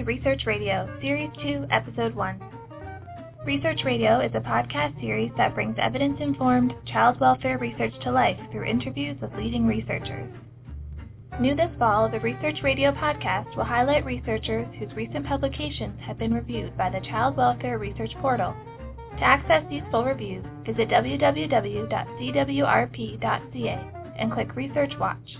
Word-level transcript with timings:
to 0.00 0.06
Research 0.06 0.46
Radio, 0.46 0.88
Series 1.02 1.30
2, 1.42 1.66
Episode 1.70 2.14
1. 2.14 2.40
Research 3.44 3.80
Radio 3.84 4.20
is 4.20 4.32
a 4.34 4.40
podcast 4.40 4.98
series 4.98 5.30
that 5.36 5.54
brings 5.54 5.76
evidence-informed 5.78 6.72
child 6.86 7.20
welfare 7.20 7.58
research 7.58 7.92
to 8.02 8.10
life 8.10 8.38
through 8.50 8.64
interviews 8.64 9.18
with 9.20 9.34
leading 9.34 9.66
researchers. 9.66 10.32
New 11.38 11.54
this 11.54 11.70
fall, 11.78 12.08
the 12.08 12.18
Research 12.20 12.60
Radio 12.62 12.92
podcast 12.92 13.54
will 13.54 13.64
highlight 13.64 14.06
researchers 14.06 14.66
whose 14.78 14.90
recent 14.94 15.26
publications 15.26 16.00
have 16.00 16.16
been 16.16 16.32
reviewed 16.32 16.74
by 16.78 16.88
the 16.88 17.06
Child 17.06 17.36
Welfare 17.36 17.76
Research 17.76 18.14
Portal. 18.22 18.54
To 19.18 19.22
access 19.22 19.64
these 19.68 19.82
full 19.90 20.06
reviews, 20.06 20.46
visit 20.64 20.88
www.cwrp.ca 20.88 21.90
and 24.18 24.32
click 24.32 24.56
Research 24.56 24.92
Watch. 24.98 25.36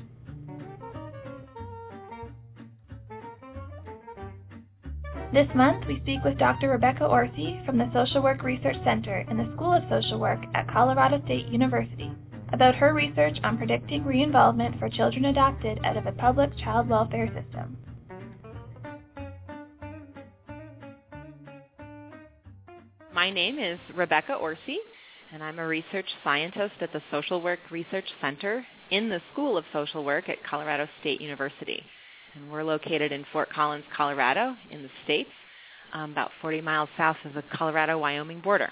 This 5.33 5.47
month, 5.55 5.87
we 5.87 6.01
speak 6.01 6.25
with 6.25 6.39
Dr. 6.39 6.71
Rebecca 6.71 7.07
Orsi 7.07 7.63
from 7.65 7.79
the 7.79 7.89
Social 7.95 8.21
Work 8.21 8.43
Research 8.43 8.75
Center 8.83 9.25
in 9.31 9.37
the 9.37 9.49
School 9.55 9.73
of 9.73 9.85
Social 9.89 10.19
Work 10.19 10.41
at 10.55 10.67
Colorado 10.67 11.23
State 11.25 11.47
University 11.47 12.11
about 12.53 12.75
her 12.75 12.93
research 12.93 13.39
on 13.45 13.57
predicting 13.57 14.03
reinvolvement 14.03 14.77
for 14.81 14.89
children 14.89 15.27
adopted 15.27 15.79
out 15.85 15.97
of 15.97 16.07
a 16.07 16.13
public 16.13 16.51
child 16.59 16.89
welfare 16.89 17.29
system. 17.29 17.77
My 23.15 23.31
name 23.31 23.61
is 23.61 23.79
Rebecca 23.95 24.35
Orsi, 24.35 24.79
and 25.33 25.45
I'm 25.45 25.61
a 25.61 25.67
research 25.67 26.09
scientist 26.25 26.75
at 26.81 26.93
the 26.93 27.03
Social 27.13 27.41
Work 27.41 27.61
Research 27.71 28.09
Center 28.21 28.67
in 28.91 29.09
the 29.09 29.23
School 29.33 29.57
of 29.57 29.65
Social 29.73 30.05
Work 30.05 30.29
at 30.29 30.43
Colorado 30.43 30.89
State 31.01 31.21
University 31.21 31.85
and 32.35 32.51
we're 32.51 32.63
located 32.63 33.13
in 33.13 33.25
Fort 33.33 33.51
Collins, 33.51 33.85
Colorado, 33.97 34.55
in 34.71 34.83
the 34.83 34.91
States, 35.05 35.31
um, 35.93 36.13
about 36.13 36.31
40 36.41 36.61
miles 36.61 36.89
south 36.97 37.17
of 37.25 37.35
the 37.35 37.43
Colorado-Wyoming 37.53 38.41
border. 38.41 38.71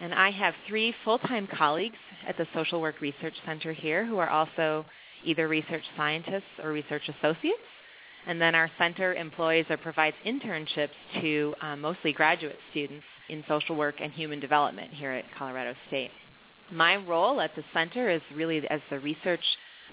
And 0.00 0.14
I 0.14 0.30
have 0.30 0.54
three 0.68 0.94
full-time 1.04 1.48
colleagues 1.52 1.96
at 2.26 2.36
the 2.36 2.46
Social 2.54 2.80
Work 2.80 3.00
Research 3.00 3.34
Center 3.44 3.72
here 3.72 4.06
who 4.06 4.18
are 4.18 4.30
also 4.30 4.84
either 5.24 5.48
research 5.48 5.82
scientists 5.96 6.44
or 6.62 6.72
research 6.72 7.02
associates. 7.08 7.58
And 8.26 8.40
then 8.40 8.54
our 8.54 8.70
center 8.78 9.14
employs 9.14 9.64
or 9.70 9.76
provides 9.76 10.16
internships 10.24 10.90
to 11.20 11.54
um, 11.62 11.80
mostly 11.80 12.12
graduate 12.12 12.58
students 12.70 13.04
in 13.28 13.42
social 13.48 13.74
work 13.74 13.96
and 14.00 14.12
human 14.12 14.38
development 14.38 14.92
here 14.92 15.12
at 15.12 15.24
Colorado 15.36 15.74
State. 15.88 16.10
My 16.70 16.96
role 16.96 17.40
at 17.40 17.54
the 17.56 17.64
center 17.72 18.10
is 18.10 18.20
really 18.34 18.66
as 18.68 18.80
the 18.90 19.00
research 19.00 19.44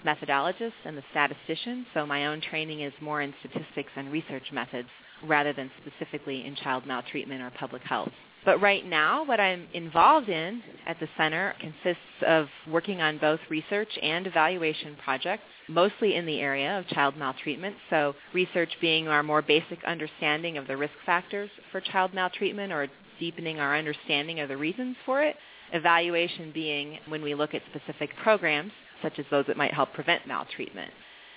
methodologist 0.06 0.72
and 0.84 0.96
the 0.96 1.02
statistician, 1.10 1.84
so 1.92 2.06
my 2.06 2.26
own 2.26 2.40
training 2.40 2.80
is 2.80 2.92
more 3.00 3.22
in 3.22 3.34
statistics 3.40 3.90
and 3.96 4.12
research 4.12 4.52
methods 4.52 4.88
rather 5.26 5.52
than 5.52 5.70
specifically 5.80 6.46
in 6.46 6.54
child 6.56 6.86
maltreatment 6.86 7.42
or 7.42 7.50
public 7.58 7.82
health. 7.82 8.12
But 8.44 8.60
right 8.60 8.86
now, 8.86 9.24
what 9.24 9.40
I'm 9.40 9.66
involved 9.74 10.28
in 10.28 10.62
at 10.86 11.00
the 11.00 11.08
center 11.16 11.54
consists 11.58 12.22
of 12.24 12.46
working 12.70 13.00
on 13.00 13.18
both 13.18 13.40
research 13.50 13.88
and 14.00 14.24
evaluation 14.24 14.96
projects, 15.02 15.42
mostly 15.68 16.14
in 16.14 16.26
the 16.26 16.40
area 16.40 16.78
of 16.78 16.86
child 16.86 17.16
maltreatment. 17.16 17.74
So 17.90 18.14
research 18.32 18.70
being 18.80 19.08
our 19.08 19.24
more 19.24 19.42
basic 19.42 19.82
understanding 19.84 20.58
of 20.58 20.68
the 20.68 20.76
risk 20.76 20.94
factors 21.04 21.50
for 21.72 21.80
child 21.80 22.14
maltreatment 22.14 22.72
or 22.72 22.86
deepening 23.18 23.58
our 23.58 23.76
understanding 23.76 24.38
of 24.38 24.48
the 24.48 24.56
reasons 24.56 24.96
for 25.04 25.24
it. 25.24 25.34
Evaluation 25.72 26.52
being 26.52 26.98
when 27.08 27.22
we 27.22 27.34
look 27.34 27.52
at 27.52 27.62
specific 27.70 28.10
programs 28.22 28.70
such 29.06 29.20
as 29.20 29.26
those 29.30 29.46
that 29.46 29.56
might 29.56 29.72
help 29.72 29.92
prevent 29.92 30.26
maltreatment. 30.26 30.90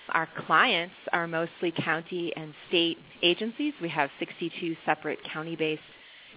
Our 0.10 0.28
clients 0.48 0.96
are 1.14 1.28
mostly 1.28 1.72
county 1.72 2.34
and 2.36 2.52
state 2.68 2.98
agencies. 3.22 3.74
We 3.80 3.90
have 3.90 4.10
62 4.18 4.76
separate 4.84 5.20
county-based 5.32 5.82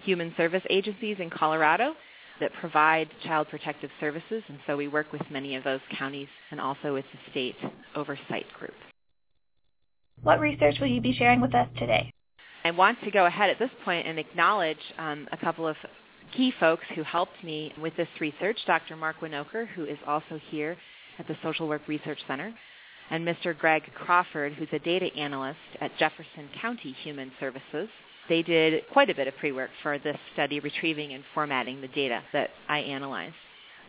human 0.03 0.31
service 0.37 0.61
agencies 0.69 1.17
in 1.19 1.31
Colorado 1.31 1.95
that 2.39 2.53
provide 2.59 3.09
child 3.23 3.47
protective 3.49 3.89
services, 3.99 4.43
and 4.47 4.59
so 4.67 4.77
we 4.77 4.87
work 4.87 5.11
with 5.11 5.21
many 5.31 5.55
of 5.55 5.63
those 5.63 5.79
counties 5.97 6.27
and 6.51 6.61
also 6.61 6.93
with 6.93 7.05
the 7.11 7.31
state 7.31 7.55
oversight 7.95 8.45
group. 8.59 8.73
What 10.21 10.39
research 10.39 10.75
will 10.79 10.87
you 10.87 11.01
be 11.01 11.13
sharing 11.13 11.41
with 11.41 11.55
us 11.55 11.67
today? 11.79 12.11
I 12.63 12.71
want 12.71 12.99
to 13.03 13.11
go 13.11 13.25
ahead 13.25 13.49
at 13.49 13.59
this 13.59 13.71
point 13.83 14.07
and 14.07 14.19
acknowledge 14.19 14.77
um, 14.97 15.27
a 15.31 15.37
couple 15.37 15.67
of 15.67 15.75
key 16.35 16.53
folks 16.59 16.83
who 16.95 17.03
helped 17.03 17.43
me 17.43 17.73
with 17.79 17.95
this 17.97 18.07
research. 18.19 18.57
Dr. 18.65 18.95
Mark 18.95 19.17
Winokur, 19.21 19.67
who 19.75 19.85
is 19.85 19.97
also 20.07 20.39
here 20.49 20.77
at 21.19 21.27
the 21.27 21.37
Social 21.43 21.67
Work 21.67 21.87
Research 21.87 22.19
Center, 22.27 22.53
and 23.09 23.27
Mr. 23.27 23.57
Greg 23.57 23.83
Crawford, 23.95 24.53
who's 24.53 24.69
a 24.71 24.79
data 24.79 25.13
analyst 25.15 25.59
at 25.81 25.97
Jefferson 25.97 26.49
County 26.61 26.95
Human 27.03 27.31
Services. 27.39 27.89
They 28.29 28.41
did 28.41 28.83
quite 28.91 29.09
a 29.09 29.15
bit 29.15 29.27
of 29.27 29.35
pre-work 29.37 29.69
for 29.81 29.99
this 29.99 30.17
study, 30.33 30.59
retrieving 30.59 31.13
and 31.13 31.23
formatting 31.33 31.81
the 31.81 31.89
data 31.89 32.21
that 32.31 32.51
I 32.69 32.79
analyzed. 32.79 33.35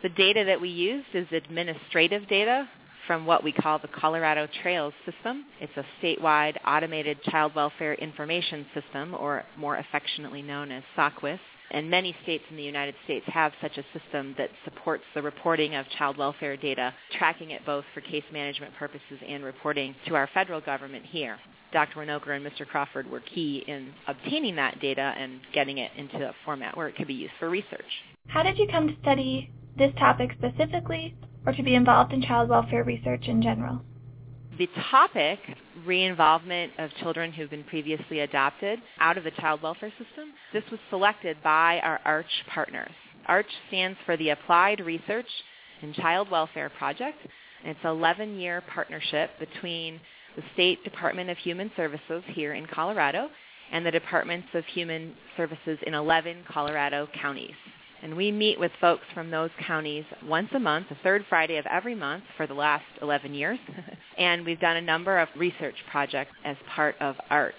The 0.03 0.09
data 0.09 0.43
that 0.45 0.59
we 0.59 0.69
used 0.69 1.07
is 1.13 1.27
administrative 1.31 2.27
data 2.27 2.67
from 3.07 3.25
what 3.25 3.43
we 3.43 3.51
call 3.51 3.79
the 3.79 3.87
Colorado 3.87 4.47
Trails 4.61 4.93
System. 5.05 5.45
It's 5.61 5.71
a 5.77 5.85
statewide 6.01 6.57
automated 6.65 7.21
child 7.23 7.55
welfare 7.55 7.93
information 7.93 8.65
system, 8.73 9.15
or 9.17 9.43
more 9.57 9.77
affectionately 9.77 10.41
known 10.41 10.71
as 10.71 10.83
SACWIS 10.97 11.39
and 11.75 11.89
many 11.89 12.15
states 12.23 12.45
in 12.49 12.55
the 12.55 12.63
United 12.63 12.95
States 13.03 13.25
have 13.27 13.51
such 13.61 13.77
a 13.77 13.99
system 13.99 14.33
that 14.37 14.49
supports 14.63 15.03
the 15.13 15.21
reporting 15.21 15.75
of 15.75 15.85
child 15.97 16.17
welfare 16.17 16.55
data, 16.55 16.93
tracking 17.19 17.51
it 17.51 17.65
both 17.65 17.83
for 17.93 17.99
case 17.99 18.23
management 18.31 18.73
purposes 18.79 19.19
and 19.27 19.43
reporting 19.43 19.93
to 20.07 20.15
our 20.15 20.29
federal 20.33 20.61
government 20.61 21.05
here. 21.05 21.37
Dr. 21.73 21.99
Winokur 21.99 22.37
and 22.37 22.45
Mr. 22.45 22.65
Crawford 22.65 23.11
were 23.11 23.19
key 23.19 23.65
in 23.67 23.93
obtaining 24.07 24.55
that 24.55 24.79
data 24.79 25.13
and 25.17 25.41
getting 25.53 25.77
it 25.79 25.91
into 25.97 26.25
a 26.25 26.33
format 26.45 26.77
where 26.77 26.87
it 26.87 26.95
could 26.95 27.07
be 27.07 27.13
used 27.13 27.33
for 27.39 27.49
research. 27.49 27.83
How 28.27 28.41
did 28.41 28.57
you 28.57 28.67
come 28.71 28.87
to 28.87 28.95
study 29.01 29.51
this 29.77 29.91
topic 29.99 30.31
specifically 30.37 31.13
or 31.45 31.51
to 31.51 31.61
be 31.61 31.75
involved 31.75 32.13
in 32.13 32.21
child 32.21 32.47
welfare 32.47 32.85
research 32.85 33.27
in 33.27 33.41
general? 33.41 33.81
The 34.57 34.69
topic, 34.89 35.39
re-involvement 35.85 36.71
of 36.77 36.89
children 37.01 37.33
who've 37.33 37.49
been 37.49 37.65
previously 37.65 38.21
adopted 38.21 38.79
out 39.01 39.17
of 39.17 39.25
the 39.25 39.31
child 39.31 39.61
welfare 39.61 39.91
system, 39.91 40.29
this 40.53 40.63
was 40.71 40.79
selected 40.89 41.35
by 41.43 41.79
our 41.83 41.99
ARCH 42.05 42.45
partners. 42.53 42.91
ARCH 43.25 43.49
stands 43.67 43.97
for 44.05 44.15
the 44.15 44.29
Applied 44.29 44.79
Research 44.79 45.27
and 45.81 45.93
Child 45.95 46.31
Welfare 46.31 46.69
Project. 46.69 47.17
And 47.63 47.71
it's 47.75 47.79
an 47.83 47.97
11-year 47.97 48.63
partnership 48.73 49.31
between 49.39 49.99
the 50.37 50.43
State 50.53 50.81
Department 50.85 51.29
of 51.29 51.37
Human 51.39 51.69
Services 51.75 52.23
here 52.27 52.53
in 52.53 52.65
Colorado 52.65 53.29
and 53.73 53.85
the 53.85 53.91
Departments 53.91 54.47
of 54.53 54.63
Human 54.67 55.15
Services 55.35 55.79
in 55.85 55.93
11 55.93 56.43
Colorado 56.47 57.09
counties. 57.21 57.55
And 58.05 58.15
we 58.15 58.31
meet 58.31 58.59
with 58.59 58.71
folks 58.79 59.01
from 59.15 59.31
those 59.31 59.49
counties 59.65 60.05
once 60.27 60.49
a 60.53 60.59
month, 60.59 60.89
the 60.89 60.97
third 61.01 61.25
Friday 61.27 61.57
of 61.57 61.65
every 61.65 61.95
month 61.95 62.23
for 62.37 62.45
the 62.45 62.53
last 62.53 62.85
11 63.01 63.33
years. 63.33 63.57
and 64.19 64.45
we've 64.45 64.59
done 64.59 64.77
a 64.77 64.81
number 64.81 65.17
of 65.17 65.27
research 65.35 65.73
projects 65.89 66.31
as 66.43 66.55
part 66.75 66.95
of 67.01 67.15
ARCH. 67.31 67.55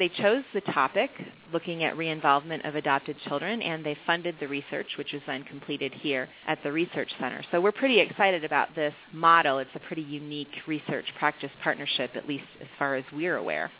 They 0.00 0.08
chose 0.08 0.42
the 0.52 0.62
topic, 0.62 1.10
looking 1.52 1.84
at 1.84 1.94
reinvolvement 1.94 2.66
of 2.66 2.74
adopted 2.74 3.16
children, 3.28 3.62
and 3.62 3.86
they 3.86 3.96
funded 4.04 4.34
the 4.40 4.48
research, 4.48 4.88
which 4.98 5.12
was 5.12 5.22
then 5.28 5.44
completed 5.44 5.94
here 5.94 6.28
at 6.48 6.60
the 6.64 6.72
Research 6.72 7.12
Center. 7.20 7.44
So 7.52 7.60
we're 7.60 7.70
pretty 7.70 8.00
excited 8.00 8.44
about 8.44 8.74
this 8.74 8.94
model. 9.12 9.58
It's 9.58 9.70
a 9.76 9.86
pretty 9.86 10.02
unique 10.02 10.48
research 10.66 11.06
practice 11.20 11.52
partnership, 11.62 12.16
at 12.16 12.26
least 12.26 12.46
as 12.60 12.66
far 12.80 12.96
as 12.96 13.04
we're 13.12 13.36
aware. 13.36 13.70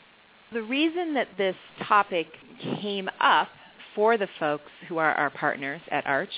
The 0.53 0.63
reason 0.63 1.15
that 1.15 1.27
this 1.37 1.57
topic 1.89 2.29
came 2.81 3.11
up 3.19 3.49
for 3.95 4.17
the 4.17 4.29
folks 4.39 4.71
who 4.89 4.99
are 4.99 5.15
our 5.15 5.31
partners 5.31 5.81
at 5.91 6.07
Arch, 6.07 6.33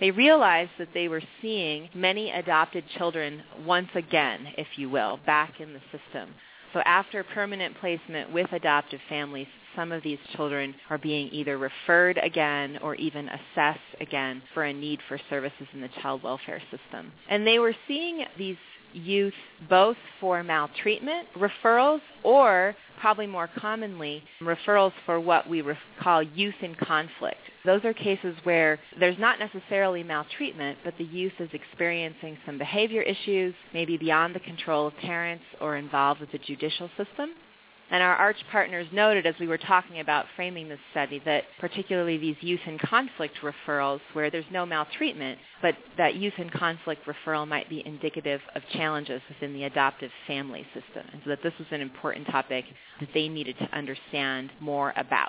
they 0.00 0.10
realized 0.10 0.72
that 0.78 0.88
they 0.94 1.08
were 1.08 1.22
seeing 1.40 1.88
many 1.94 2.30
adopted 2.30 2.84
children 2.98 3.42
once 3.64 3.90
again, 3.94 4.48
if 4.58 4.66
you 4.76 4.90
will, 4.90 5.20
back 5.26 5.60
in 5.60 5.72
the 5.72 5.80
system. 5.96 6.34
So 6.72 6.80
after 6.80 7.22
permanent 7.22 7.78
placement 7.80 8.32
with 8.32 8.50
adoptive 8.52 9.00
families, 9.08 9.46
some 9.76 9.92
of 9.92 10.02
these 10.02 10.18
children 10.34 10.74
are 10.90 10.98
being 10.98 11.28
either 11.30 11.58
referred 11.58 12.18
again 12.18 12.78
or 12.82 12.94
even 12.94 13.28
assessed 13.28 13.80
again 14.00 14.42
for 14.54 14.64
a 14.64 14.72
need 14.72 15.00
for 15.08 15.20
services 15.30 15.66
in 15.72 15.80
the 15.80 15.90
child 16.00 16.22
welfare 16.22 16.62
system. 16.70 17.12
And 17.28 17.46
they 17.46 17.58
were 17.58 17.74
seeing 17.86 18.24
these 18.38 18.56
youth 18.94 19.34
both 19.68 19.96
for 20.20 20.42
maltreatment 20.42 21.28
referrals 21.36 22.00
or 22.22 22.74
probably 23.00 23.26
more 23.26 23.48
commonly 23.58 24.22
referrals 24.40 24.92
for 25.04 25.18
what 25.18 25.48
we 25.48 25.62
call 26.00 26.22
youth 26.22 26.54
in 26.62 26.74
conflict. 26.76 27.38
Those 27.64 27.84
are 27.84 27.92
cases 27.92 28.36
where 28.44 28.78
there's 28.98 29.18
not 29.18 29.38
necessarily 29.38 30.02
maltreatment, 30.02 30.78
but 30.84 30.94
the 30.98 31.04
youth 31.04 31.32
is 31.38 31.50
experiencing 31.52 32.36
some 32.44 32.58
behavior 32.58 33.02
issues, 33.02 33.54
maybe 33.72 33.96
beyond 33.96 34.34
the 34.34 34.40
control 34.40 34.86
of 34.88 34.96
parents 34.96 35.44
or 35.60 35.76
involved 35.76 36.20
with 36.20 36.32
the 36.32 36.38
judicial 36.38 36.88
system. 36.96 37.30
And 37.92 38.02
our 38.02 38.16
ARCH 38.16 38.38
partners 38.50 38.86
noted 38.90 39.26
as 39.26 39.34
we 39.38 39.46
were 39.46 39.58
talking 39.58 40.00
about 40.00 40.24
framing 40.34 40.66
this 40.66 40.78
study 40.92 41.20
that 41.26 41.44
particularly 41.60 42.16
these 42.16 42.36
youth 42.40 42.62
in 42.64 42.78
conflict 42.78 43.36
referrals 43.42 44.00
where 44.14 44.30
there's 44.30 44.46
no 44.50 44.64
maltreatment, 44.64 45.38
but 45.60 45.76
that 45.98 46.14
youth 46.14 46.32
in 46.38 46.48
conflict 46.48 47.02
referral 47.06 47.46
might 47.46 47.68
be 47.68 47.82
indicative 47.84 48.40
of 48.54 48.62
challenges 48.72 49.20
within 49.28 49.52
the 49.52 49.64
adoptive 49.64 50.10
family 50.26 50.66
system. 50.72 51.06
And 51.12 51.20
so 51.22 51.30
that 51.30 51.42
this 51.42 51.52
was 51.58 51.68
an 51.70 51.82
important 51.82 52.26
topic 52.28 52.64
that 52.98 53.10
they 53.12 53.28
needed 53.28 53.58
to 53.58 53.76
understand 53.76 54.50
more 54.58 54.94
about. 54.96 55.28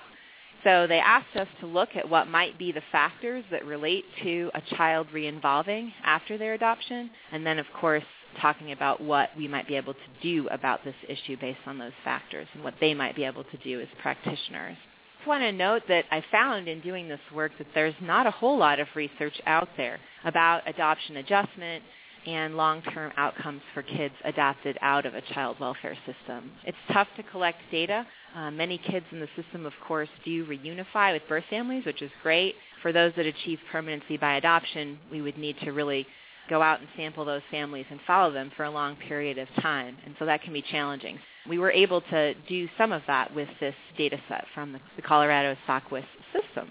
So 0.63 0.87
they 0.87 0.99
asked 0.99 1.35
us 1.35 1.49
to 1.59 1.65
look 1.65 1.89
at 1.97 2.09
what 2.09 2.29
might 2.29 2.57
be 2.57 2.71
the 2.71 2.81
factors 2.93 3.43
that 3.51 3.65
relate 3.65 4.05
to 4.23 4.49
a 4.53 4.61
child 4.77 5.07
reinvolving 5.13 5.91
after 6.05 6.37
their 6.37 6.53
adoption, 6.53 7.09
and 7.33 7.45
then 7.45 7.59
of 7.59 7.65
course 7.77 8.05
talking 8.41 8.71
about 8.71 9.01
what 9.01 9.29
we 9.37 9.47
might 9.47 9.67
be 9.67 9.75
able 9.75 9.93
to 9.93 9.99
do 10.21 10.47
about 10.49 10.83
this 10.83 10.95
issue 11.07 11.37
based 11.39 11.59
on 11.65 11.77
those 11.77 11.93
factors 12.03 12.47
and 12.53 12.63
what 12.63 12.75
they 12.79 12.93
might 12.93 13.15
be 13.15 13.23
able 13.23 13.43
to 13.43 13.57
do 13.57 13.79
as 13.79 13.87
practitioners. 14.01 14.77
I 14.77 15.17
just 15.19 15.27
want 15.27 15.43
to 15.43 15.51
note 15.51 15.83
that 15.87 16.05
I 16.11 16.23
found 16.31 16.67
in 16.67 16.81
doing 16.81 17.07
this 17.07 17.19
work 17.33 17.53
that 17.57 17.67
there's 17.73 17.95
not 18.01 18.27
a 18.27 18.31
whole 18.31 18.57
lot 18.57 18.79
of 18.79 18.87
research 18.95 19.39
out 19.45 19.69
there 19.77 19.99
about 20.25 20.67
adoption 20.67 21.17
adjustment 21.17 21.83
and 22.25 22.55
long-term 22.55 23.11
outcomes 23.17 23.61
for 23.73 23.83
kids 23.83 24.13
adopted 24.23 24.77
out 24.81 25.05
of 25.05 25.13
a 25.13 25.21
child 25.33 25.59
welfare 25.59 25.97
system. 26.05 26.51
It's 26.65 26.77
tough 26.91 27.07
to 27.17 27.23
collect 27.23 27.59
data. 27.71 28.05
Uh, 28.35 28.51
many 28.51 28.77
kids 28.77 29.05
in 29.11 29.19
the 29.19 29.27
system, 29.35 29.65
of 29.65 29.73
course, 29.85 30.09
do 30.23 30.45
reunify 30.45 31.13
with 31.13 31.23
birth 31.27 31.43
families, 31.49 31.85
which 31.85 32.01
is 32.01 32.11
great. 32.21 32.55
For 32.81 32.91
those 32.91 33.13
that 33.15 33.25
achieve 33.25 33.59
permanency 33.71 34.17
by 34.17 34.35
adoption, 34.35 34.99
we 35.11 35.21
would 35.21 35.37
need 35.37 35.57
to 35.63 35.71
really 35.71 36.05
go 36.49 36.61
out 36.61 36.79
and 36.79 36.89
sample 36.95 37.25
those 37.25 37.41
families 37.51 37.85
and 37.89 37.99
follow 38.05 38.31
them 38.31 38.51
for 38.55 38.63
a 38.63 38.71
long 38.71 38.95
period 38.95 39.37
of 39.37 39.47
time. 39.61 39.97
And 40.05 40.15
so 40.19 40.25
that 40.25 40.41
can 40.41 40.53
be 40.53 40.61
challenging. 40.61 41.19
We 41.47 41.57
were 41.57 41.71
able 41.71 42.01
to 42.01 42.33
do 42.47 42.67
some 42.77 42.91
of 42.91 43.01
that 43.07 43.33
with 43.33 43.49
this 43.59 43.75
data 43.97 44.17
set 44.29 44.45
from 44.53 44.73
the, 44.73 44.79
Colorado 45.01 45.57
SACWIS 45.67 46.05
system. 46.31 46.69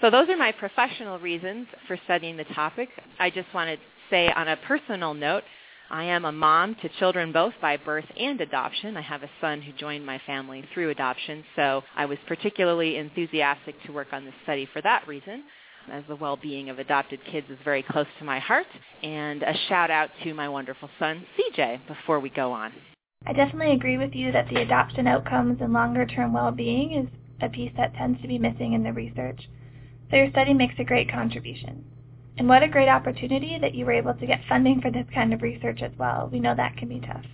So 0.00 0.10
those 0.10 0.28
are 0.28 0.36
my 0.36 0.52
professional 0.52 1.18
reasons 1.18 1.66
for 1.86 1.98
studying 2.04 2.36
the 2.36 2.44
topic. 2.44 2.88
I 3.18 3.30
just 3.30 3.52
want 3.54 3.70
to 3.70 3.76
say 4.10 4.30
on 4.30 4.48
a 4.48 4.56
personal 4.56 5.14
note, 5.14 5.42
I 5.88 6.04
am 6.04 6.24
a 6.24 6.32
mom 6.32 6.74
to 6.82 6.88
children 6.98 7.32
both 7.32 7.54
by 7.62 7.76
birth 7.76 8.04
and 8.18 8.40
adoption. 8.40 8.96
I 8.96 9.02
have 9.02 9.22
a 9.22 9.30
son 9.40 9.62
who 9.62 9.72
joined 9.72 10.04
my 10.04 10.20
family 10.26 10.64
through 10.74 10.90
adoption, 10.90 11.44
so 11.54 11.82
I 11.96 12.06
was 12.06 12.18
particularly 12.26 12.96
enthusiastic 12.96 13.76
to 13.84 13.92
work 13.92 14.08
on 14.12 14.24
this 14.24 14.34
study 14.42 14.68
for 14.72 14.82
that 14.82 15.06
reason 15.06 15.44
as 15.90 16.04
the 16.08 16.16
well-being 16.16 16.70
of 16.70 16.78
adopted 16.78 17.20
kids 17.30 17.46
is 17.50 17.58
very 17.64 17.82
close 17.82 18.06
to 18.18 18.24
my 18.24 18.38
heart. 18.38 18.66
And 19.02 19.42
a 19.42 19.54
shout 19.68 19.90
out 19.90 20.10
to 20.24 20.34
my 20.34 20.48
wonderful 20.48 20.90
son, 20.98 21.24
CJ, 21.38 21.86
before 21.86 22.20
we 22.20 22.30
go 22.30 22.52
on. 22.52 22.72
I 23.26 23.32
definitely 23.32 23.72
agree 23.72 23.98
with 23.98 24.14
you 24.14 24.32
that 24.32 24.48
the 24.48 24.62
adoption 24.62 25.06
outcomes 25.06 25.60
and 25.60 25.72
longer-term 25.72 26.32
well-being 26.32 26.92
is 26.92 27.08
a 27.40 27.48
piece 27.48 27.72
that 27.76 27.94
tends 27.94 28.20
to 28.22 28.28
be 28.28 28.38
missing 28.38 28.72
in 28.72 28.82
the 28.82 28.92
research. 28.92 29.48
So 30.10 30.16
your 30.16 30.30
study 30.30 30.54
makes 30.54 30.74
a 30.78 30.84
great 30.84 31.10
contribution. 31.10 31.84
And 32.38 32.48
what 32.48 32.62
a 32.62 32.68
great 32.68 32.88
opportunity 32.88 33.58
that 33.60 33.74
you 33.74 33.86
were 33.86 33.92
able 33.92 34.14
to 34.14 34.26
get 34.26 34.40
funding 34.48 34.80
for 34.80 34.90
this 34.90 35.06
kind 35.14 35.32
of 35.32 35.42
research 35.42 35.80
as 35.82 35.92
well. 35.98 36.28
We 36.30 36.40
know 36.40 36.54
that 36.54 36.76
can 36.76 36.88
be 36.88 37.00
tough. 37.00 37.24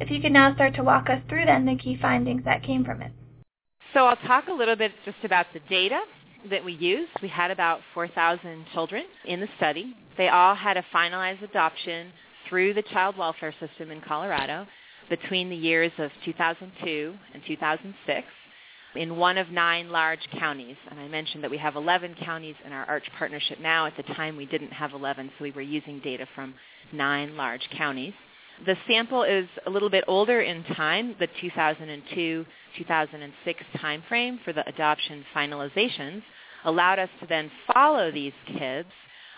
If 0.00 0.10
you 0.10 0.20
could 0.20 0.32
now 0.32 0.54
start 0.54 0.74
to 0.74 0.84
walk 0.84 1.10
us 1.10 1.20
through 1.28 1.46
then 1.46 1.66
the 1.66 1.76
key 1.76 1.98
findings 2.00 2.44
that 2.44 2.62
came 2.62 2.84
from 2.84 3.02
it. 3.02 3.12
So 3.94 4.06
I'll 4.06 4.16
talk 4.16 4.48
a 4.48 4.52
little 4.52 4.76
bit 4.76 4.92
just 5.04 5.24
about 5.24 5.46
the 5.52 5.60
data 5.68 6.00
that 6.50 6.64
we 6.64 6.72
used. 6.72 7.10
We 7.22 7.28
had 7.28 7.50
about 7.50 7.80
4,000 7.94 8.66
children 8.72 9.04
in 9.24 9.40
the 9.40 9.48
study. 9.56 9.94
They 10.16 10.28
all 10.28 10.54
had 10.54 10.76
a 10.76 10.84
finalized 10.94 11.42
adoption 11.42 12.12
through 12.48 12.74
the 12.74 12.82
child 12.82 13.16
welfare 13.18 13.54
system 13.60 13.90
in 13.90 14.00
Colorado 14.00 14.66
between 15.08 15.50
the 15.50 15.56
years 15.56 15.92
of 15.98 16.10
2002 16.24 17.14
and 17.34 17.42
2006 17.46 18.26
in 18.96 19.16
one 19.16 19.38
of 19.38 19.50
nine 19.50 19.90
large 19.90 20.26
counties. 20.38 20.76
And 20.90 20.98
I 20.98 21.08
mentioned 21.08 21.44
that 21.44 21.50
we 21.50 21.58
have 21.58 21.76
11 21.76 22.16
counties 22.24 22.56
in 22.64 22.72
our 22.72 22.84
ARCH 22.86 23.08
partnership 23.18 23.60
now. 23.60 23.86
At 23.86 23.96
the 23.96 24.02
time 24.14 24.36
we 24.36 24.46
didn't 24.46 24.72
have 24.72 24.92
11, 24.92 25.30
so 25.38 25.44
we 25.44 25.50
were 25.50 25.62
using 25.62 26.00
data 26.00 26.26
from 26.34 26.54
nine 26.92 27.36
large 27.36 27.68
counties. 27.76 28.14
The 28.66 28.76
sample 28.88 29.22
is 29.22 29.46
a 29.66 29.70
little 29.70 29.90
bit 29.90 30.04
older 30.08 30.40
in 30.40 30.64
time, 30.64 31.14
the 31.18 31.28
2002-2006 31.40 32.46
timeframe 33.76 34.42
for 34.44 34.52
the 34.52 34.68
adoption 34.68 35.24
finalizations 35.34 36.22
allowed 36.64 36.98
us 36.98 37.08
to 37.20 37.26
then 37.26 37.50
follow 37.72 38.10
these 38.10 38.32
kids 38.58 38.88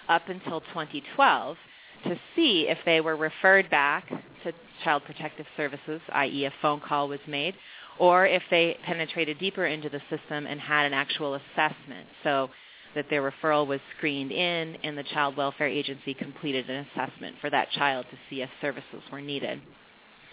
up 0.09 0.29
until 0.29 0.61
2012 0.61 1.57
to 2.05 2.19
see 2.35 2.67
if 2.69 2.79
they 2.87 3.01
were 3.01 3.17
referred 3.17 3.69
back 3.71 4.09
to 4.09 4.53
Child 4.83 5.05
Protective 5.05 5.47
Services, 5.57 6.01
i.e. 6.13 6.47
a 6.47 6.53
phone 6.63 6.81
call 6.81 7.09
was 7.09 7.21
made, 7.27 7.55
or 7.99 8.27
if 8.27 8.43
they 8.51 8.79
penetrated 8.87 9.39
deeper 9.39 9.67
into 9.67 9.91
the 9.91 10.01
system 10.09 10.47
and 10.47 10.59
had 10.59 10.87
an 10.87 10.95
actual 10.95 11.35
assessment. 11.35 12.09
So 12.25 12.49
that 12.95 13.07
their 13.11 13.23
referral 13.23 13.67
was 13.67 13.81
screened 13.97 14.33
in 14.33 14.77
and 14.83 14.97
the 14.97 15.05
child 15.05 15.37
welfare 15.37 15.69
agency 15.69 16.15
completed 16.15 16.69
an 16.69 16.87
assessment 16.93 17.37
for 17.41 17.51
that 17.51 17.71
child 17.71 18.07
to 18.11 18.17
see 18.29 18.43
if 18.43 18.51
services 18.61 19.03
were 19.13 19.21
needed. 19.21 19.61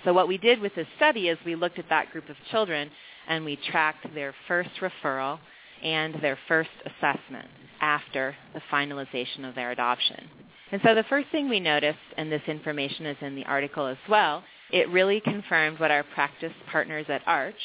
So 0.03 0.13
what 0.13 0.27
we 0.27 0.37
did 0.37 0.59
with 0.59 0.73
this 0.75 0.87
study 0.95 1.27
is 1.27 1.37
we 1.45 1.55
looked 1.55 1.79
at 1.79 1.89
that 1.89 2.11
group 2.11 2.29
of 2.29 2.35
children 2.51 2.89
and 3.27 3.43
we 3.43 3.57
tracked 3.71 4.13
their 4.13 4.33
first 4.47 4.69
referral 4.81 5.39
and 5.83 6.15
their 6.21 6.37
first 6.47 6.69
assessment 6.85 7.47
after 7.81 8.35
the 8.53 8.61
finalization 8.71 9.47
of 9.47 9.55
their 9.55 9.71
adoption. 9.71 10.29
And 10.71 10.81
so 10.83 10.95
the 10.95 11.03
first 11.03 11.29
thing 11.31 11.47
we 11.47 11.59
noticed, 11.59 11.97
and 12.17 12.31
this 12.31 12.41
information 12.47 13.05
is 13.05 13.17
in 13.21 13.35
the 13.35 13.45
article 13.45 13.85
as 13.85 13.97
well, 14.09 14.43
it 14.71 14.89
really 14.89 15.21
confirmed 15.21 15.79
what 15.79 15.91
our 15.91 16.03
practice 16.03 16.51
partners 16.71 17.05
at 17.09 17.21
ARCH 17.25 17.55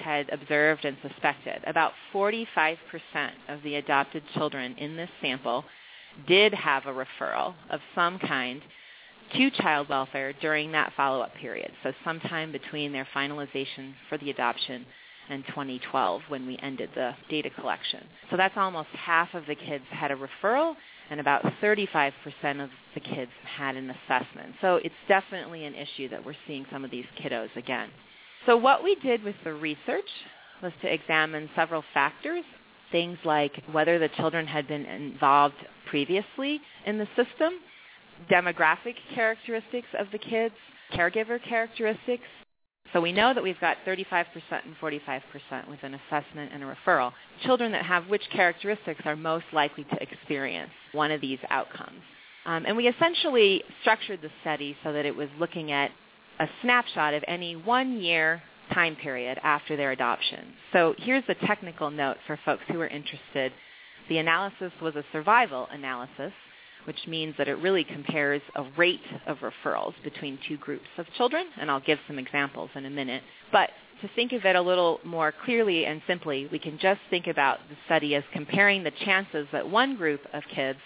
had 0.00 0.28
observed 0.30 0.84
and 0.84 0.96
suspected. 1.02 1.62
About 1.66 1.92
45% 2.12 2.76
of 3.48 3.62
the 3.62 3.76
adopted 3.76 4.22
children 4.34 4.74
in 4.78 4.96
this 4.96 5.10
sample 5.20 5.64
did 6.26 6.52
have 6.54 6.86
a 6.86 6.92
referral 6.92 7.54
of 7.70 7.80
some 7.94 8.18
kind 8.18 8.60
to 9.36 9.50
child 9.50 9.88
welfare 9.88 10.32
during 10.40 10.72
that 10.72 10.92
follow-up 10.96 11.34
period, 11.34 11.70
so 11.82 11.92
sometime 12.04 12.50
between 12.50 12.92
their 12.92 13.06
finalization 13.14 13.94
for 14.08 14.18
the 14.18 14.30
adoption 14.30 14.84
and 15.28 15.46
2012 15.46 16.22
when 16.28 16.46
we 16.46 16.58
ended 16.62 16.90
the 16.94 17.12
data 17.28 17.48
collection. 17.50 18.04
So 18.30 18.36
that's 18.36 18.56
almost 18.56 18.88
half 18.88 19.32
of 19.34 19.46
the 19.46 19.54
kids 19.54 19.84
had 19.90 20.10
a 20.10 20.16
referral 20.16 20.74
and 21.10 21.20
about 21.20 21.44
35% 21.62 22.12
of 22.62 22.70
the 22.94 23.00
kids 23.00 23.30
had 23.56 23.76
an 23.76 23.90
assessment. 23.90 24.54
So 24.60 24.76
it's 24.76 24.94
definitely 25.08 25.64
an 25.64 25.74
issue 25.74 26.08
that 26.08 26.24
we're 26.24 26.34
seeing 26.46 26.66
some 26.72 26.84
of 26.84 26.90
these 26.90 27.06
kiddos 27.20 27.54
again. 27.56 27.90
So 28.46 28.56
what 28.56 28.82
we 28.82 28.94
did 28.96 29.22
with 29.22 29.36
the 29.44 29.52
research 29.52 30.08
was 30.62 30.72
to 30.82 30.92
examine 30.92 31.48
several 31.54 31.84
factors, 31.92 32.44
things 32.90 33.18
like 33.24 33.52
whether 33.72 33.98
the 33.98 34.08
children 34.08 34.46
had 34.46 34.66
been 34.66 34.84
involved 34.86 35.56
previously 35.88 36.60
in 36.86 36.98
the 36.98 37.06
system, 37.16 37.54
demographic 38.30 38.94
characteristics 39.14 39.88
of 39.98 40.06
the 40.12 40.18
kids, 40.18 40.54
caregiver 40.92 41.42
characteristics. 41.42 42.24
So 42.92 43.00
we 43.00 43.12
know 43.12 43.32
that 43.32 43.42
we've 43.42 43.60
got 43.60 43.76
35% 43.86 44.24
and 44.50 44.76
45% 44.80 45.68
with 45.68 45.78
an 45.82 45.94
assessment 45.94 46.50
and 46.52 46.62
a 46.64 46.74
referral. 46.74 47.12
Children 47.44 47.72
that 47.72 47.84
have 47.84 48.06
which 48.08 48.22
characteristics 48.32 49.00
are 49.04 49.16
most 49.16 49.44
likely 49.52 49.84
to 49.84 50.02
experience 50.02 50.70
one 50.92 51.10
of 51.10 51.20
these 51.20 51.38
outcomes. 51.50 52.00
Um, 52.46 52.64
and 52.66 52.76
we 52.76 52.88
essentially 52.88 53.62
structured 53.82 54.22
the 54.22 54.30
study 54.40 54.76
so 54.82 54.92
that 54.92 55.04
it 55.04 55.14
was 55.14 55.28
looking 55.38 55.72
at 55.72 55.90
a 56.38 56.48
snapshot 56.62 57.14
of 57.14 57.24
any 57.26 57.56
one 57.56 58.00
year 58.00 58.42
time 58.72 58.96
period 58.96 59.38
after 59.42 59.76
their 59.76 59.92
adoption. 59.92 60.52
So 60.72 60.94
here's 60.98 61.24
the 61.26 61.34
technical 61.46 61.90
note 61.90 62.16
for 62.26 62.38
folks 62.44 62.62
who 62.68 62.80
are 62.80 62.86
interested. 62.86 63.52
The 64.08 64.18
analysis 64.18 64.72
was 64.80 64.96
a 64.96 65.04
survival 65.12 65.68
analysis, 65.70 66.32
which 66.84 67.06
means 67.06 67.34
that 67.38 67.48
it 67.48 67.58
really 67.58 67.84
compares 67.84 68.42
a 68.54 68.64
rate 68.76 69.00
of 69.26 69.38
referrals 69.38 69.94
between 70.02 70.38
two 70.48 70.56
groups 70.56 70.86
of 70.98 71.06
children, 71.16 71.46
and 71.60 71.70
I'll 71.70 71.80
give 71.80 71.98
some 72.06 72.18
examples 72.18 72.70
in 72.74 72.86
a 72.86 72.90
minute. 72.90 73.22
But 73.52 73.70
to 74.02 74.08
think 74.14 74.32
of 74.32 74.44
it 74.44 74.56
a 74.56 74.62
little 74.62 75.00
more 75.04 75.32
clearly 75.44 75.84
and 75.84 76.00
simply, 76.06 76.48
we 76.50 76.58
can 76.58 76.78
just 76.78 77.00
think 77.10 77.26
about 77.26 77.58
the 77.68 77.76
study 77.86 78.14
as 78.14 78.24
comparing 78.32 78.82
the 78.82 78.92
chances 79.04 79.46
that 79.52 79.68
one 79.68 79.96
group 79.96 80.20
of 80.32 80.42
kids 80.54 80.78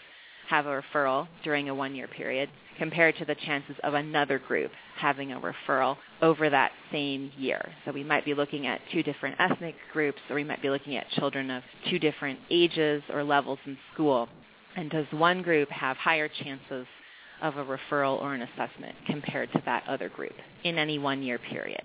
have 0.49 0.67
a 0.67 0.83
referral 0.83 1.27
during 1.43 1.69
a 1.69 1.75
one-year 1.75 2.09
period 2.09 2.49
compared 2.79 3.17
to 3.17 3.25
the 3.25 3.35
chances 3.47 3.77
of 3.85 3.95
another 3.95 4.39
group 4.39 4.71
having 4.97 5.33
a 5.33 5.41
referral 5.41 5.97
over 6.23 6.51
that 6.51 6.73
same 6.91 7.31
year. 7.37 7.73
So 7.85 7.93
we 7.93 8.05
might 8.05 8.25
be 8.25 8.35
looking 8.35 8.67
at 8.67 8.81
two 8.93 9.03
different 9.03 9.37
ethnic 9.39 9.75
groups 9.93 10.19
or 10.29 10.37
we 10.37 10.45
might 10.45 10.63
be 10.63 10.71
looking 10.71 10.97
at 10.97 11.09
children 11.11 11.51
of 11.51 11.63
two 11.89 11.99
different 11.99 12.39
ages 12.51 13.03
or 13.13 13.23
levels 13.23 13.59
in 13.67 13.77
school. 13.93 14.29
And 14.77 14.91
does 14.91 15.07
one 15.13 15.43
group 15.43 15.69
have 15.71 15.97
higher 15.97 16.29
chances 16.29 16.87
of 17.43 17.57
a 17.57 17.65
referral 17.65 18.21
or 18.21 18.35
an 18.35 18.43
assessment 18.43 18.95
compared 19.07 19.53
to 19.53 19.63
that 19.67 19.85
other 19.89 20.09
group 20.09 20.35
in 20.65 20.79
any 20.79 20.99
one-year 20.99 21.39
period? 21.39 21.83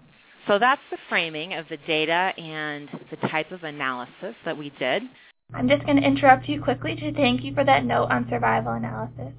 So 0.48 0.58
that's 0.58 0.82
the 0.89 0.98
framing 1.10 1.54
of 1.54 1.66
the 1.70 1.78
data 1.86 2.34
and 2.38 2.89
the 3.12 3.28
type 3.28 3.51
of 3.51 3.63
analysis 3.63 4.36
that 4.46 4.58
we 4.58 4.72
did. 4.80 5.04
I'm 5.51 5.68
just 5.68 5.84
going 5.84 5.98
to 5.98 6.08
interrupt 6.08 6.48
you 6.48 6.62
quickly 6.62 6.96
to 6.96 7.12
thank 7.13 7.44
you 7.44 7.53
for 7.56 7.63
that 7.63 7.84
note 7.84 8.12
on 8.12 8.27
survival 8.29 8.74
analysis. 8.74 9.34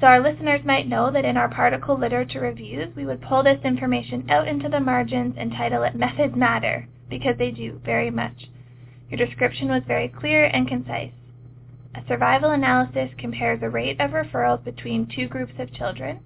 So 0.00 0.06
our 0.06 0.20
listeners 0.20 0.64
might 0.64 0.88
know 0.88 1.10
that 1.10 1.24
in 1.24 1.36
our 1.36 1.48
particle 1.50 1.98
literature 1.98 2.40
reviews, 2.40 2.94
we 2.96 3.04
would 3.04 3.20
pull 3.20 3.42
this 3.42 3.60
information 3.62 4.30
out 4.30 4.48
into 4.48 4.68
the 4.68 4.80
margins 4.80 5.34
and 5.36 5.52
title 5.52 5.82
it 5.82 5.94
Methods 5.94 6.34
Matter, 6.34 6.88
because 7.10 7.36
they 7.36 7.50
do 7.50 7.80
very 7.84 8.10
much. 8.10 8.48
Your 9.10 9.18
description 9.18 9.68
was 9.68 9.82
very 9.86 10.08
clear 10.08 10.44
and 10.44 10.66
concise. 10.66 11.12
A 11.94 12.00
survival 12.06 12.50
analysis 12.50 13.10
compares 13.18 13.60
the 13.60 13.70
rate 13.70 14.00
of 14.00 14.12
referrals 14.12 14.64
between 14.64 15.06
two 15.06 15.26
groups 15.26 15.54
of 15.58 15.72
children. 15.72 16.20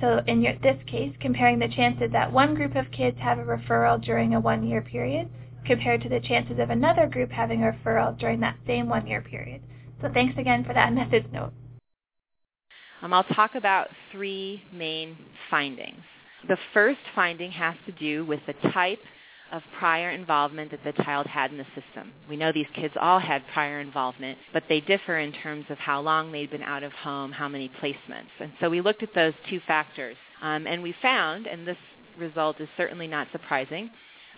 So 0.00 0.20
in 0.26 0.42
your, 0.42 0.54
this 0.62 0.82
case, 0.86 1.14
comparing 1.20 1.58
the 1.58 1.68
chances 1.68 2.10
that 2.12 2.32
one 2.32 2.54
group 2.54 2.74
of 2.74 2.90
kids 2.90 3.18
have 3.20 3.38
a 3.38 3.44
referral 3.44 4.02
during 4.02 4.34
a 4.34 4.40
one-year 4.40 4.82
period 4.82 5.28
compared 5.66 6.02
to 6.02 6.08
the 6.08 6.20
chances 6.20 6.58
of 6.58 6.70
another 6.70 7.06
group 7.06 7.30
having 7.30 7.62
a 7.62 7.72
referral 7.72 8.18
during 8.18 8.40
that 8.40 8.56
same 8.66 8.88
one-year 8.88 9.22
period. 9.22 9.62
So 10.00 10.10
thanks 10.12 10.38
again 10.38 10.64
for 10.64 10.74
that 10.74 10.92
methods 10.94 11.26
note. 11.32 11.52
Um, 13.02 13.12
I'll 13.12 13.24
talk 13.24 13.54
about 13.54 13.88
three 14.12 14.62
main 14.72 15.16
findings. 15.50 16.02
The 16.48 16.56
first 16.72 17.00
finding 17.14 17.50
has 17.50 17.74
to 17.86 17.92
do 17.92 18.24
with 18.24 18.40
the 18.46 18.54
type 18.70 19.00
of 19.52 19.62
prior 19.78 20.10
involvement 20.10 20.70
that 20.72 20.82
the 20.84 21.02
child 21.04 21.26
had 21.26 21.50
in 21.50 21.58
the 21.58 21.66
system. 21.66 22.12
We 22.28 22.36
know 22.36 22.52
these 22.52 22.66
kids 22.74 22.94
all 23.00 23.20
had 23.20 23.42
prior 23.52 23.80
involvement, 23.80 24.38
but 24.52 24.64
they 24.68 24.80
differ 24.80 25.18
in 25.18 25.32
terms 25.32 25.66
of 25.70 25.78
how 25.78 26.00
long 26.00 26.32
they'd 26.32 26.50
been 26.50 26.62
out 26.62 26.82
of 26.82 26.92
home, 26.92 27.32
how 27.32 27.48
many 27.48 27.70
placements. 27.80 28.30
And 28.40 28.52
so 28.60 28.68
we 28.68 28.80
looked 28.80 29.02
at 29.02 29.14
those 29.14 29.34
two 29.48 29.60
factors. 29.66 30.16
Um, 30.42 30.66
and 30.66 30.82
we 30.82 30.94
found, 31.00 31.46
and 31.46 31.66
this 31.66 31.76
result 32.18 32.60
is 32.60 32.68
certainly 32.76 33.06
not 33.06 33.28
surprising, 33.30 33.90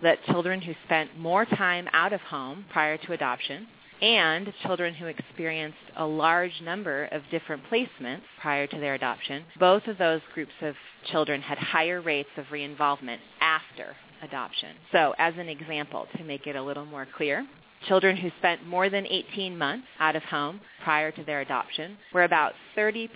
that 0.03 0.23
children 0.25 0.61
who 0.61 0.73
spent 0.85 1.19
more 1.19 1.45
time 1.45 1.89
out 1.93 2.13
of 2.13 2.21
home 2.21 2.65
prior 2.73 2.97
to 2.99 3.13
adoption 3.13 3.67
and 4.01 4.53
children 4.63 4.95
who 4.95 5.07
experienced 5.07 5.79
a 5.97 6.07
large 6.07 6.53
number 6.63 7.07
of 7.07 7.23
different 7.31 7.63
placements 7.71 8.23
prior 8.41 8.67
to 8.67 8.79
their 8.79 8.95
adoption, 8.95 9.43
both 9.59 9.87
of 9.89 9.99
those 9.99 10.21
groups 10.35 10.53
of 10.63 10.75
children 11.11 11.41
had 11.41 11.59
higher 11.59 12.01
rates 12.01 12.29
of 12.37 12.45
reinvolvement 12.47 13.19
after 13.41 13.97
adoption. 14.23 14.71
So 14.93 15.15
as 15.19 15.35
an 15.37 15.49
example, 15.49 16.07
to 16.17 16.25
make 16.25 16.47
it 16.47 16.57
a 16.57 16.63
little 16.63 16.87
more 16.87 17.07
clear, 17.17 17.47
children 17.87 18.17
who 18.17 18.31
spent 18.39 18.67
more 18.67 18.89
than 18.89 19.07
18 19.07 19.57
months 19.57 19.87
out 19.99 20.17
of 20.17 20.23
home 20.25 20.61
prior 20.83 21.11
to 21.13 21.25
their 21.25 21.41
adoption 21.41 21.97
were 22.13 22.25
about 22.25 22.53
30% 22.77 23.09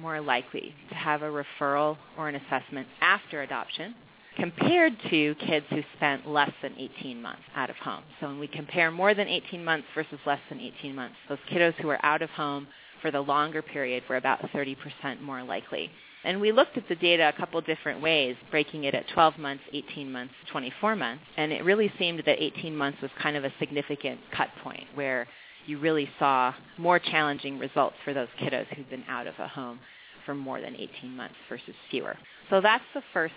more 0.00 0.20
likely 0.20 0.74
to 0.88 0.94
have 0.94 1.22
a 1.22 1.44
referral 1.60 1.96
or 2.16 2.28
an 2.28 2.34
assessment 2.34 2.86
after 3.00 3.42
adoption 3.42 3.94
compared 4.36 4.94
to 5.10 5.34
kids 5.46 5.66
who 5.70 5.82
spent 5.96 6.26
less 6.26 6.52
than 6.62 6.74
18 6.78 7.20
months 7.20 7.42
out 7.54 7.70
of 7.70 7.76
home. 7.76 8.02
So 8.20 8.28
when 8.28 8.38
we 8.38 8.48
compare 8.48 8.90
more 8.90 9.14
than 9.14 9.28
18 9.28 9.64
months 9.64 9.86
versus 9.94 10.18
less 10.26 10.40
than 10.48 10.60
18 10.60 10.94
months, 10.94 11.16
those 11.28 11.38
kiddos 11.50 11.74
who 11.74 11.88
were 11.88 12.04
out 12.04 12.22
of 12.22 12.30
home 12.30 12.66
for 13.02 13.10
the 13.10 13.20
longer 13.20 13.62
period 13.62 14.02
were 14.08 14.16
about 14.16 14.40
30% 14.52 14.76
more 15.20 15.42
likely. 15.42 15.90
And 16.22 16.40
we 16.40 16.52
looked 16.52 16.76
at 16.76 16.86
the 16.88 16.96
data 16.96 17.32
a 17.34 17.38
couple 17.38 17.60
different 17.62 18.02
ways, 18.02 18.36
breaking 18.50 18.84
it 18.84 18.94
at 18.94 19.08
12 19.14 19.38
months, 19.38 19.64
18 19.72 20.12
months, 20.12 20.34
24 20.52 20.96
months. 20.96 21.24
And 21.36 21.50
it 21.50 21.64
really 21.64 21.90
seemed 21.98 22.22
that 22.26 22.42
18 22.42 22.76
months 22.76 23.00
was 23.00 23.10
kind 23.22 23.36
of 23.36 23.44
a 23.44 23.52
significant 23.58 24.20
cut 24.36 24.48
point 24.62 24.84
where 24.94 25.26
you 25.66 25.78
really 25.78 26.08
saw 26.18 26.52
more 26.76 26.98
challenging 26.98 27.58
results 27.58 27.96
for 28.04 28.12
those 28.12 28.28
kiddos 28.40 28.66
who'd 28.74 28.90
been 28.90 29.04
out 29.08 29.26
of 29.26 29.34
a 29.38 29.48
home 29.48 29.78
for 30.24 30.34
more 30.34 30.60
than 30.60 30.74
18 30.76 31.16
months 31.16 31.34
versus 31.48 31.74
fewer. 31.90 32.16
So 32.48 32.60
that's 32.60 32.84
the 32.94 33.02
first 33.12 33.34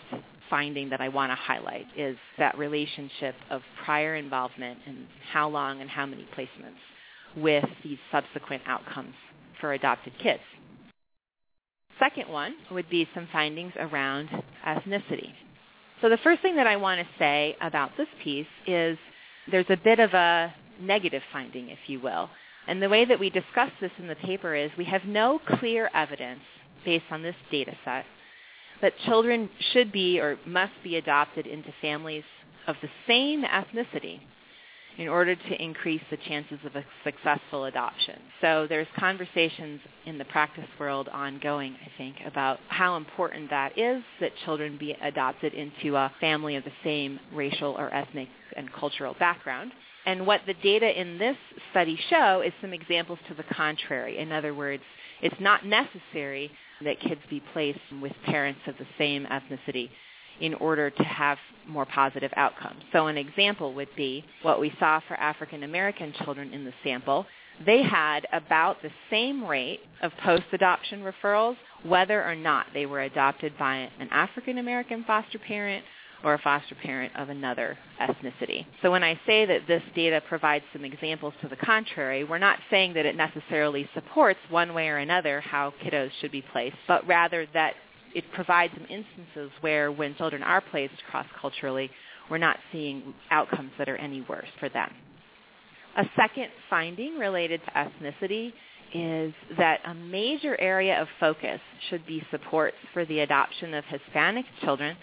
finding 0.50 0.90
that 0.90 1.02
I 1.02 1.10
want 1.10 1.32
to 1.32 1.36
highlight 1.36 1.86
is 1.98 2.18
that 2.38 2.58
relationship 2.58 3.36
of 3.50 3.62
prior 3.86 4.16
involvement 4.16 4.80
and 4.86 5.08
how 5.32 5.50
long 5.50 5.82
and 5.82 5.90
how 5.90 6.06
many 6.06 6.28
placements 6.38 6.80
with 7.36 7.66
these 7.84 7.98
subsequent 8.12 8.64
outcomes 8.68 9.16
for 9.60 9.74
adopted 9.74 10.14
kids. 10.22 10.42
Second 12.00 12.30
one 12.30 12.56
would 12.72 12.90
be 12.90 13.08
some 13.14 13.28
findings 13.32 13.74
around 13.78 14.30
ethnicity. 14.66 15.30
So 16.02 16.10
the 16.10 16.18
first 16.18 16.42
thing 16.42 16.56
that 16.58 16.68
I 16.68 16.76
want 16.76 17.00
to 17.00 17.08
say 17.18 17.56
about 17.62 17.92
this 17.98 18.08
piece 18.24 18.48
is 18.68 18.98
there's 19.50 19.70
a 19.70 19.78
bit 19.78 20.00
of 20.00 20.14
a 20.14 20.54
negative 20.82 21.22
finding, 21.32 21.70
if 21.70 21.80
you 21.88 22.00
will. 22.02 22.30
And 22.68 22.82
the 22.82 22.90
way 22.90 23.06
that 23.06 23.20
we 23.20 23.30
discuss 23.30 23.72
this 23.80 23.92
in 24.00 24.08
the 24.08 24.16
paper 24.16 24.56
is 24.56 24.72
we 24.78 24.86
have 24.86 25.06
no 25.06 25.40
clear 25.60 25.90
evidence 25.94 26.42
based 26.86 27.06
on 27.12 27.24
this 27.24 27.36
data 27.52 27.76
set 27.86 28.06
that 28.82 28.94
children 29.06 29.50
should 29.72 29.92
be 29.92 30.20
or 30.20 30.38
must 30.46 30.74
be 30.84 30.98
adopted 30.98 31.48
into 31.48 31.74
families 31.82 32.24
of 32.68 32.76
the 32.82 32.90
same 33.08 33.44
ethnicity 33.44 34.20
in 34.98 35.08
order 35.08 35.36
to 35.36 35.64
increase 35.64 36.02
the 36.12 36.18
chances 36.18 36.60
of 36.66 36.76
a 36.76 36.86
successful 37.04 37.66
adoption. 37.66 38.20
So 38.42 38.68
there's 38.68 38.88
conversations 38.98 39.80
in 40.06 40.18
the 40.18 40.26
practice 40.26 40.68
world 40.80 41.10
ongoing, 41.10 41.76
I 41.84 41.90
think, 41.98 42.18
about 42.28 42.60
how 42.68 42.98
important 42.98 43.50
that 43.50 43.78
is 43.78 44.04
that 44.20 44.32
children 44.46 44.78
be 44.78 44.96
adopted 45.02 45.54
into 45.54 45.96
a 45.96 46.12
family 46.20 46.58
of 46.58 46.64
the 46.64 46.72
same 46.84 47.20
racial 47.34 47.72
or 47.72 47.92
ethnic 47.94 48.28
and 48.56 48.72
cultural 48.74 49.16
background. 49.18 49.72
And 50.06 50.28
what 50.28 50.42
the 50.46 50.54
data 50.56 51.00
in 51.00 51.18
this 51.18 51.38
study 51.72 51.98
show 52.10 52.42
is 52.42 52.52
some 52.62 52.74
examples 52.74 53.20
to 53.30 53.34
the 53.34 53.44
contrary. 53.44 54.20
In 54.20 54.32
other 54.32 54.54
words, 54.54 54.84
it's 55.24 55.40
not 55.40 55.66
necessary 55.66 56.52
that 56.84 57.00
kids 57.00 57.22
be 57.30 57.42
placed 57.54 57.80
with 58.02 58.12
parents 58.26 58.60
of 58.68 58.76
the 58.78 58.86
same 58.98 59.26
ethnicity 59.26 59.90
in 60.42 60.54
order 60.56 60.90
to 60.90 61.04
have 61.04 61.38
more 61.68 61.86
positive 61.86 62.32
outcomes. 62.36 62.82
So 62.92 63.08
an 63.08 63.18
example 63.18 63.74
would 63.74 63.88
be 63.96 64.26
what 64.42 64.60
we 64.60 64.74
saw 64.80 65.00
for 65.08 65.16
African 65.16 65.64
American 65.64 66.14
children 66.24 66.54
in 66.54 66.66
the 66.66 66.74
sample. 66.84 67.26
They 67.66 67.84
had 67.84 68.28
about 68.34 68.82
the 68.82 68.90
same 69.10 69.46
rate 69.46 69.80
of 70.02 70.12
post-adoption 70.24 71.04
referrals 71.04 71.56
whether 71.84 72.24
or 72.24 72.36
not 72.36 72.66
they 72.74 72.86
were 72.86 73.02
adopted 73.02 73.54
by 73.58 73.90
an 74.00 74.10
African 74.12 74.58
American 74.58 75.04
foster 75.06 75.40
parent 75.40 75.86
or 76.24 76.34
a 76.36 76.40
foster 76.40 76.76
parent 76.76 77.14
of 77.18 77.30
another 77.30 77.78
ethnicity. 78.02 78.66
So 78.82 78.92
when 78.92 79.04
I 79.04 79.20
say 79.28 79.46
that 79.46 79.68
this 79.68 79.84
data 79.96 80.22
provides 80.28 80.64
some 80.72 80.86
examples 80.86 81.34
to 81.42 81.50
the 81.50 81.56
contrary, 81.56 82.24
we're 82.24 82.38
not 82.38 82.60
saying 82.70 82.94
that 82.94 83.06
it 83.06 83.16
necessarily 83.16 83.90
supports 83.94 84.40
one 84.50 84.74
way 84.74 84.88
or 84.88 84.98
another 84.98 85.42
how 85.42 85.74
kiddos 85.84 86.12
should 86.22 86.32
be 86.32 86.42
placed, 86.42 86.78
but 86.88 87.06
rather 87.08 87.46
that 87.54 87.74
it 88.16 88.24
provides 88.34 88.74
some 88.74 88.88
instances 88.90 89.52
where 89.62 89.92
when 89.92 90.16
children 90.16 90.44
are 90.44 90.62
placed 90.62 90.94
cross-culturally, 91.10 91.90
we're 92.30 92.38
not 92.38 92.58
seeing 92.72 93.14
outcomes 93.32 93.72
that 93.78 93.90
are 93.90 93.98
any 93.98 94.22
worse 94.30 94.48
for 94.60 94.70
them. 94.70 94.92
A 95.98 96.06
second 96.16 96.48
finding 96.70 97.18
related 97.18 97.62
to 97.66 97.72
ethnicity 97.72 98.54
is 98.94 99.34
that 99.58 99.80
a 99.86 99.94
major 99.94 100.60
area 100.62 101.02
of 101.02 101.08
focus 101.20 101.60
should 101.90 102.06
be 102.06 102.24
supports 102.32 102.78
for 102.94 103.06
the 103.06 103.20
adoption 103.20 103.74
of 103.74 103.84
Hispanic 103.86 104.46
children 104.64 104.96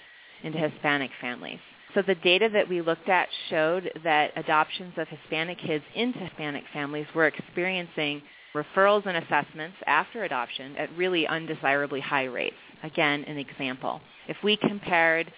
into 0.43 0.59
Hispanic 0.59 1.11
families. 1.21 1.59
So 1.95 2.03
the 2.03 2.15
data 2.17 2.49
that 2.53 2.69
we 2.69 2.83
looked 2.83 3.09
at 3.09 3.29
showed 3.49 3.91
that 4.05 4.33
adoptions 4.37 4.95
of 4.97 5.09
Hispanic 5.09 5.59
kids 5.59 5.85
into 5.95 6.21
Hispanic 6.21 6.65
families 6.73 7.07
were 7.15 7.27
experiencing 7.27 8.23
referrals 8.55 9.07
and 9.07 9.17
assessments 9.17 9.77
after 9.87 10.25
adoption 10.25 10.77
at 10.77 10.95
really 10.97 11.27
undesirably 11.27 12.01
high 12.01 12.25
rates. 12.25 12.57
Again, 12.83 13.25
an 13.25 13.39
example. 13.39 14.01
If 14.29 14.37
we 14.43 14.57
compared 14.57 15.33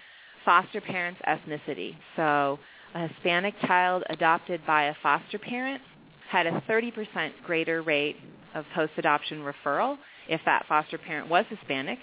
foster 0.45 0.81
parents' 0.81 1.21
ethnicity, 1.27 1.95
so 2.15 2.59
a 2.93 3.07
Hispanic 3.07 3.59
child 3.61 4.03
adopted 4.09 4.61
by 4.65 4.85
a 4.85 4.95
foster 5.01 5.39
parent 5.39 5.81
had 6.29 6.47
a 6.47 6.61
30% 6.69 7.31
greater 7.45 7.81
rate 7.81 8.17
of 8.55 8.65
post-adoption 8.75 9.43
referral 9.43 9.97
if 10.27 10.41
that 10.45 10.65
foster 10.67 10.97
parent 10.97 11.29
was 11.29 11.45
Hispanic 11.49 11.99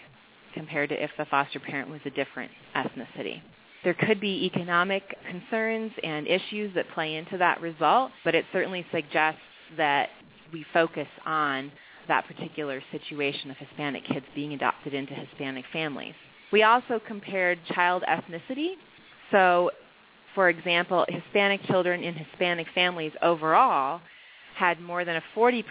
compared 0.54 0.88
to 0.90 1.02
if 1.02 1.11
the 1.19 1.25
foster 1.26 1.61
parent 1.61 1.90
was 1.90 2.00
a 2.04 2.11
different 2.11 2.50
ethnicity. 2.75 3.42
There 3.83 3.95
could 3.95 4.21
be 4.21 4.45
economic 4.45 5.16
concerns 5.28 5.92
and 6.02 6.26
issues 6.26 6.75
that 6.75 6.90
play 6.90 7.14
into 7.16 7.38
that 7.38 7.61
result, 7.61 8.11
but 8.25 8.35
it 8.35 8.45
certainly 8.52 8.85
suggests 8.92 9.40
that 9.76 10.11
we 10.52 10.66
focus 10.73 11.09
on 11.25 11.73
that 12.09 12.26
particular 12.26 12.83
situation 12.90 13.50
of 13.50 13.57
Hispanic 13.57 14.04
kids 14.04 14.26
being 14.35 14.52
adopted 14.52 14.92
into 14.92 15.14
Hispanic 15.14 15.64
families. 15.73 16.14
We 16.52 16.64
also 16.64 17.00
compared 17.07 17.59
child 17.73 18.02
ethnicity. 18.09 18.73
So, 19.30 19.71
for 20.35 20.49
example, 20.49 21.07
Hispanic 21.09 21.62
children 21.64 22.02
in 22.02 22.14
Hispanic 22.14 22.66
families 22.75 23.12
overall 23.23 24.00
had 24.57 24.80
more 24.80 25.04
than 25.04 25.16
a 25.16 25.23
40% 25.35 25.62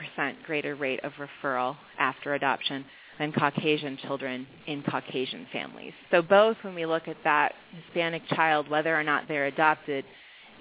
greater 0.46 0.76
rate 0.76 1.02
of 1.04 1.12
referral 1.14 1.76
after 2.00 2.34
adoption 2.34 2.86
than 3.20 3.34
Caucasian 3.34 3.98
children 3.98 4.48
in 4.66 4.82
Caucasian 4.82 5.46
families. 5.52 5.94
So 6.10 6.22
both 6.22 6.58
when 6.64 6.74
we 6.74 6.86
look 6.86 7.08
at 7.08 7.18
that 7.26 7.54
Hispanic 7.84 8.24
child, 8.30 8.70
whether 8.70 8.98
or 8.98 9.04
not 9.04 9.28
they're 9.28 9.48
adopted 9.48 10.06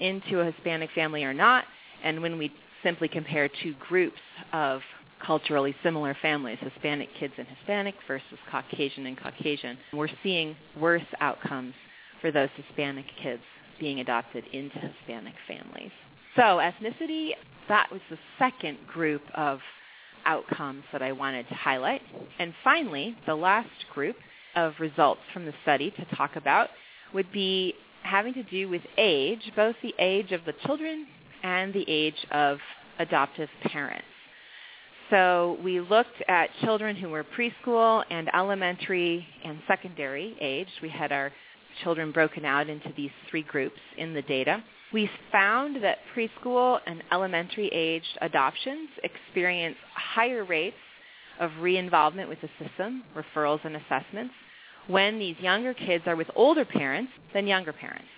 into 0.00 0.40
a 0.40 0.50
Hispanic 0.50 0.90
family 0.94 1.24
or 1.24 1.32
not, 1.32 1.64
and 2.04 2.20
when 2.20 2.36
we 2.36 2.52
simply 2.82 3.08
compare 3.08 3.48
two 3.62 3.74
groups 3.88 4.20
of 4.52 4.80
culturally 5.24 5.74
similar 5.82 6.16
families, 6.20 6.58
Hispanic 6.60 7.08
kids 7.18 7.34
and 7.38 7.46
Hispanic 7.46 7.94
versus 8.06 8.38
Caucasian 8.50 9.06
and 9.06 9.16
Caucasian, 9.16 9.78
we're 9.92 10.08
seeing 10.22 10.56
worse 10.78 11.02
outcomes 11.20 11.74
for 12.20 12.30
those 12.30 12.50
Hispanic 12.56 13.06
kids 13.22 13.42
being 13.80 14.00
adopted 14.00 14.44
into 14.52 14.78
Hispanic 14.78 15.34
families. 15.46 15.90
So 16.36 16.42
ethnicity, 16.42 17.30
that 17.68 17.90
was 17.90 18.00
the 18.10 18.18
second 18.38 18.78
group 18.86 19.22
of 19.34 19.60
outcomes 20.28 20.84
that 20.92 21.02
I 21.02 21.10
wanted 21.10 21.48
to 21.48 21.54
highlight. 21.54 22.02
And 22.38 22.54
finally, 22.62 23.16
the 23.26 23.34
last 23.34 23.68
group 23.92 24.16
of 24.54 24.74
results 24.78 25.20
from 25.32 25.44
the 25.44 25.54
study 25.62 25.90
to 25.90 26.16
talk 26.16 26.36
about 26.36 26.68
would 27.12 27.32
be 27.32 27.74
having 28.02 28.34
to 28.34 28.42
do 28.44 28.68
with 28.68 28.82
age, 28.96 29.40
both 29.56 29.74
the 29.82 29.94
age 29.98 30.30
of 30.32 30.44
the 30.44 30.54
children 30.64 31.06
and 31.42 31.72
the 31.74 31.84
age 31.88 32.26
of 32.30 32.58
adoptive 32.98 33.48
parents. 33.64 34.04
So 35.10 35.58
we 35.64 35.80
looked 35.80 36.22
at 36.28 36.50
children 36.62 36.94
who 36.94 37.08
were 37.08 37.24
preschool 37.24 38.04
and 38.10 38.28
elementary 38.34 39.26
and 39.44 39.58
secondary 39.66 40.36
age. 40.40 40.68
We 40.82 40.90
had 40.90 41.12
our 41.12 41.32
children 41.82 42.12
broken 42.12 42.44
out 42.44 42.68
into 42.68 42.92
these 42.96 43.10
three 43.30 43.42
groups 43.42 43.80
in 43.96 44.12
the 44.12 44.22
data. 44.22 44.62
We 44.92 45.10
found 45.30 45.82
that 45.84 45.98
preschool 46.14 46.80
and 46.86 47.02
elementary 47.12 47.68
aged 47.68 48.18
adoptions 48.22 48.88
experience 49.04 49.76
higher 49.94 50.44
rates 50.44 50.76
of 51.40 51.50
re-involvement 51.60 52.28
with 52.28 52.38
the 52.40 52.48
system, 52.58 53.04
referrals 53.14 53.64
and 53.64 53.76
assessments, 53.76 54.34
when 54.86 55.18
these 55.18 55.36
younger 55.40 55.74
kids 55.74 56.04
are 56.06 56.16
with 56.16 56.30
older 56.34 56.64
parents 56.64 57.12
than 57.34 57.46
younger 57.46 57.72
parents. 57.72 58.08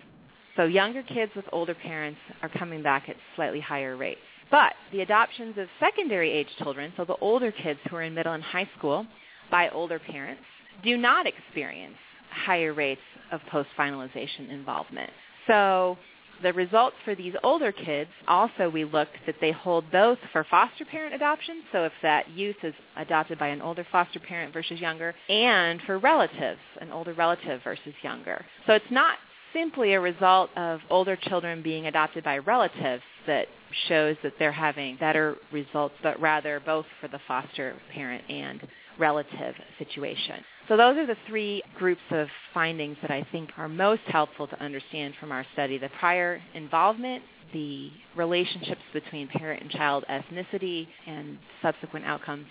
So 0.57 0.65
younger 0.65 1.03
kids 1.03 1.33
with 1.35 1.45
older 1.53 1.75
parents 1.75 2.21
are 2.43 2.49
coming 2.49 2.83
back 2.83 3.09
at 3.09 3.17
slightly 3.35 3.61
higher 3.61 3.97
rates. 3.97 4.21
But 4.51 4.75
the 4.93 5.01
adoptions 5.01 5.59
of 5.59 5.69
secondary 5.81 6.31
age 6.31 6.49
children, 6.59 6.93
so 6.97 7.05
the 7.05 7.17
older 7.21 7.53
kids 7.53 7.81
who 7.89 7.97
are 7.97 8.03
in 8.03 8.15
middle 8.15 8.33
and 8.33 8.43
high 8.43 8.69
school 8.79 9.07
by 9.51 9.69
older 9.71 9.99
parents, 9.99 10.43
do 10.85 10.97
not 10.97 11.27
experience 11.27 11.97
higher 12.31 12.73
rates 12.73 13.01
of 13.33 13.41
post-finalization 13.51 14.51
involvement. 14.51 15.11
So 15.47 15.99
the 16.43 16.53
results 16.53 16.97
for 17.05 17.15
these 17.15 17.35
older 17.43 17.73
kids, 17.73 18.11
also 18.27 18.69
we 18.69 18.85
looked 18.85 19.17
that 19.27 19.37
they 19.41 19.53
hold 19.53 19.91
both 19.91 20.19
for 20.33 20.45
foster 20.51 20.85
parent 20.85 21.15
adoption, 21.15 21.63
so 21.73 21.85
if 21.85 21.93
that 22.03 22.29
youth 22.31 22.57
is 22.63 22.75
adopted 22.97 23.39
by 23.39 23.49
an 23.49 23.63
older 23.63 23.87
foster 23.91 24.21
parent 24.21 24.53
versus 24.53 24.81
younger, 24.81 25.15
and 25.29 25.81
for 25.83 25.99
relatives, 25.99 26.61
an 26.81 26.91
older 26.91 27.13
relative 27.13 27.61
versus 27.63 27.95
younger. 28.03 28.45
So 28.67 28.73
it's 28.75 28.91
not 28.91 29.19
simply 29.53 29.95
a 29.95 30.01
result 30.01 30.51
of 30.57 30.81
older 30.91 31.17
children 31.17 31.63
being 31.63 31.87
adopted 31.87 32.25
by 32.25 32.39
relatives 32.39 33.03
that 33.27 33.47
shows 33.89 34.17
that 34.23 34.33
they're 34.39 34.53
having 34.53 34.97
better 34.97 35.37
results, 35.53 35.95
but 36.03 36.21
rather 36.21 36.61
both 36.61 36.87
for 37.01 37.09
the 37.09 37.21
foster 37.27 37.75
parent 37.93 38.25
and 38.29 38.61
relative 39.01 39.55
situation. 39.79 40.37
So 40.69 40.77
those 40.77 40.97
are 40.99 41.07
the 41.07 41.17
three 41.27 41.63
groups 41.77 42.03
of 42.13 42.29
findings 42.55 42.97
that 43.03 43.11
I 43.11 43.27
think 43.33 43.51
are 43.57 43.69
most 43.69 44.03
helpful 44.07 44.47
to 44.47 44.63
understand 44.63 45.15
from 45.19 45.33
our 45.33 45.45
study. 45.55 45.79
The 45.79 45.89
prior 45.99 46.41
involvement, 46.55 47.25
the 47.53 47.91
relationships 48.17 48.83
between 48.93 49.27
parent 49.27 49.63
and 49.63 49.71
child 49.73 50.05
ethnicity 50.09 50.87
and 51.07 51.39
subsequent 51.61 52.07
outcomes, 52.07 52.47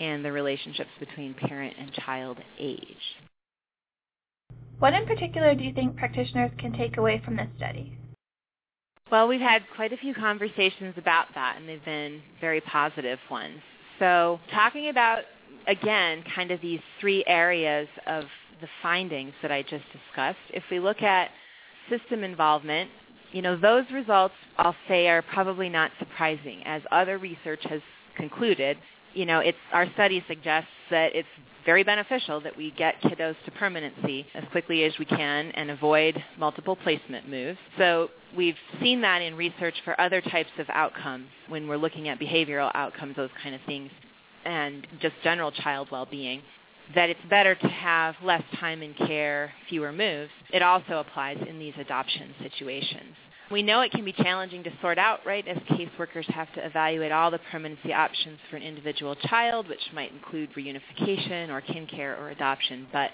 and 0.00 0.24
the 0.24 0.32
relationships 0.32 0.90
between 0.98 1.34
parent 1.34 1.76
and 1.78 1.92
child 1.92 2.38
age. 2.58 3.04
What 4.80 4.94
in 4.94 5.04
particular 5.06 5.54
do 5.54 5.62
you 5.62 5.74
think 5.74 5.96
practitioners 5.96 6.50
can 6.58 6.72
take 6.72 6.96
away 6.96 7.20
from 7.24 7.36
this 7.36 7.48
study? 7.56 7.92
Well, 9.12 9.28
we've 9.28 9.40
had 9.40 9.62
quite 9.76 9.92
a 9.92 9.96
few 9.96 10.14
conversations 10.14 10.94
about 10.96 11.26
that, 11.34 11.56
and 11.58 11.68
they've 11.68 11.84
been 11.84 12.22
very 12.40 12.60
positive 12.60 13.18
ones. 13.30 13.60
So 13.98 14.40
talking 14.52 14.88
about, 14.88 15.24
again, 15.70 16.24
kind 16.34 16.50
of 16.50 16.60
these 16.60 16.80
three 17.00 17.24
areas 17.26 17.88
of 18.06 18.24
the 18.60 18.68
findings 18.82 19.32
that 19.40 19.52
I 19.52 19.62
just 19.62 19.84
discussed, 19.92 20.38
if 20.52 20.64
we 20.70 20.80
look 20.80 21.00
at 21.00 21.30
system 21.88 22.24
involvement, 22.24 22.90
you 23.32 23.40
know, 23.40 23.56
those 23.56 23.84
results, 23.92 24.34
I'll 24.58 24.76
say, 24.88 25.08
are 25.08 25.22
probably 25.22 25.68
not 25.68 25.92
surprising. 25.98 26.62
As 26.64 26.82
other 26.90 27.18
research 27.18 27.60
has 27.70 27.80
concluded, 28.16 28.76
you 29.14 29.24
know, 29.24 29.38
it's, 29.38 29.58
our 29.72 29.90
study 29.94 30.24
suggests 30.28 30.68
that 30.90 31.14
it's 31.14 31.28
very 31.64 31.84
beneficial 31.84 32.40
that 32.40 32.56
we 32.56 32.72
get 32.72 33.00
kiddos 33.02 33.36
to 33.44 33.50
permanency 33.52 34.26
as 34.34 34.42
quickly 34.50 34.84
as 34.84 34.92
we 34.98 35.04
can 35.04 35.50
and 35.52 35.70
avoid 35.70 36.22
multiple 36.38 36.74
placement 36.74 37.28
moves. 37.28 37.58
So 37.78 38.08
we've 38.36 38.56
seen 38.80 39.00
that 39.02 39.22
in 39.22 39.36
research 39.36 39.74
for 39.84 40.00
other 40.00 40.20
types 40.20 40.50
of 40.58 40.66
outcomes 40.70 41.26
when 41.48 41.68
we're 41.68 41.76
looking 41.76 42.08
at 42.08 42.18
behavioral 42.18 42.70
outcomes, 42.74 43.14
those 43.14 43.30
kind 43.42 43.54
of 43.54 43.60
things, 43.66 43.90
and 44.44 44.86
just 45.00 45.14
general 45.22 45.52
child 45.52 45.88
well-being 45.90 46.42
that 46.94 47.08
it's 47.08 47.20
better 47.28 47.54
to 47.54 47.68
have 47.68 48.14
less 48.22 48.42
time 48.58 48.82
in 48.82 48.94
care, 48.94 49.52
fewer 49.68 49.92
moves. 49.92 50.30
It 50.52 50.62
also 50.62 50.98
applies 50.98 51.38
in 51.48 51.58
these 51.58 51.74
adoption 51.78 52.34
situations. 52.42 53.14
We 53.50 53.62
know 53.62 53.80
it 53.80 53.90
can 53.90 54.04
be 54.04 54.12
challenging 54.12 54.62
to 54.64 54.70
sort 54.80 54.98
out, 54.98 55.20
right, 55.26 55.46
as 55.46 55.56
caseworkers 55.58 56.24
have 56.26 56.52
to 56.54 56.64
evaluate 56.64 57.10
all 57.10 57.30
the 57.30 57.40
permanency 57.50 57.92
options 57.92 58.38
for 58.48 58.56
an 58.56 58.62
individual 58.62 59.16
child, 59.16 59.68
which 59.68 59.80
might 59.92 60.12
include 60.12 60.50
reunification 60.54 61.48
or 61.48 61.60
kin 61.60 61.86
care 61.86 62.16
or 62.16 62.30
adoption. 62.30 62.86
But 62.92 63.10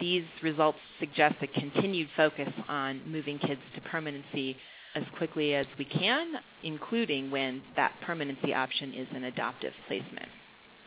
these 0.00 0.24
results 0.42 0.78
suggest 0.98 1.36
a 1.42 1.46
continued 1.46 2.08
focus 2.16 2.52
on 2.68 3.02
moving 3.06 3.38
kids 3.38 3.60
to 3.76 3.80
permanency 3.82 4.56
as 4.96 5.04
quickly 5.16 5.54
as 5.54 5.66
we 5.78 5.84
can, 5.84 6.34
including 6.64 7.30
when 7.30 7.62
that 7.76 7.92
permanency 8.04 8.52
option 8.52 8.92
is 8.92 9.06
an 9.14 9.24
adoptive 9.24 9.72
placement. 9.86 10.28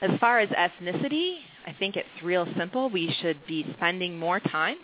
As 0.01 0.11
far 0.19 0.39
as 0.39 0.49
ethnicity, 0.49 1.37
I 1.65 1.73
think 1.79 1.95
it's 1.95 2.07
real 2.23 2.47
simple. 2.57 2.89
We 2.89 3.15
should 3.21 3.37
be 3.47 3.65
spending 3.77 4.17
more 4.17 4.39
time 4.39 4.77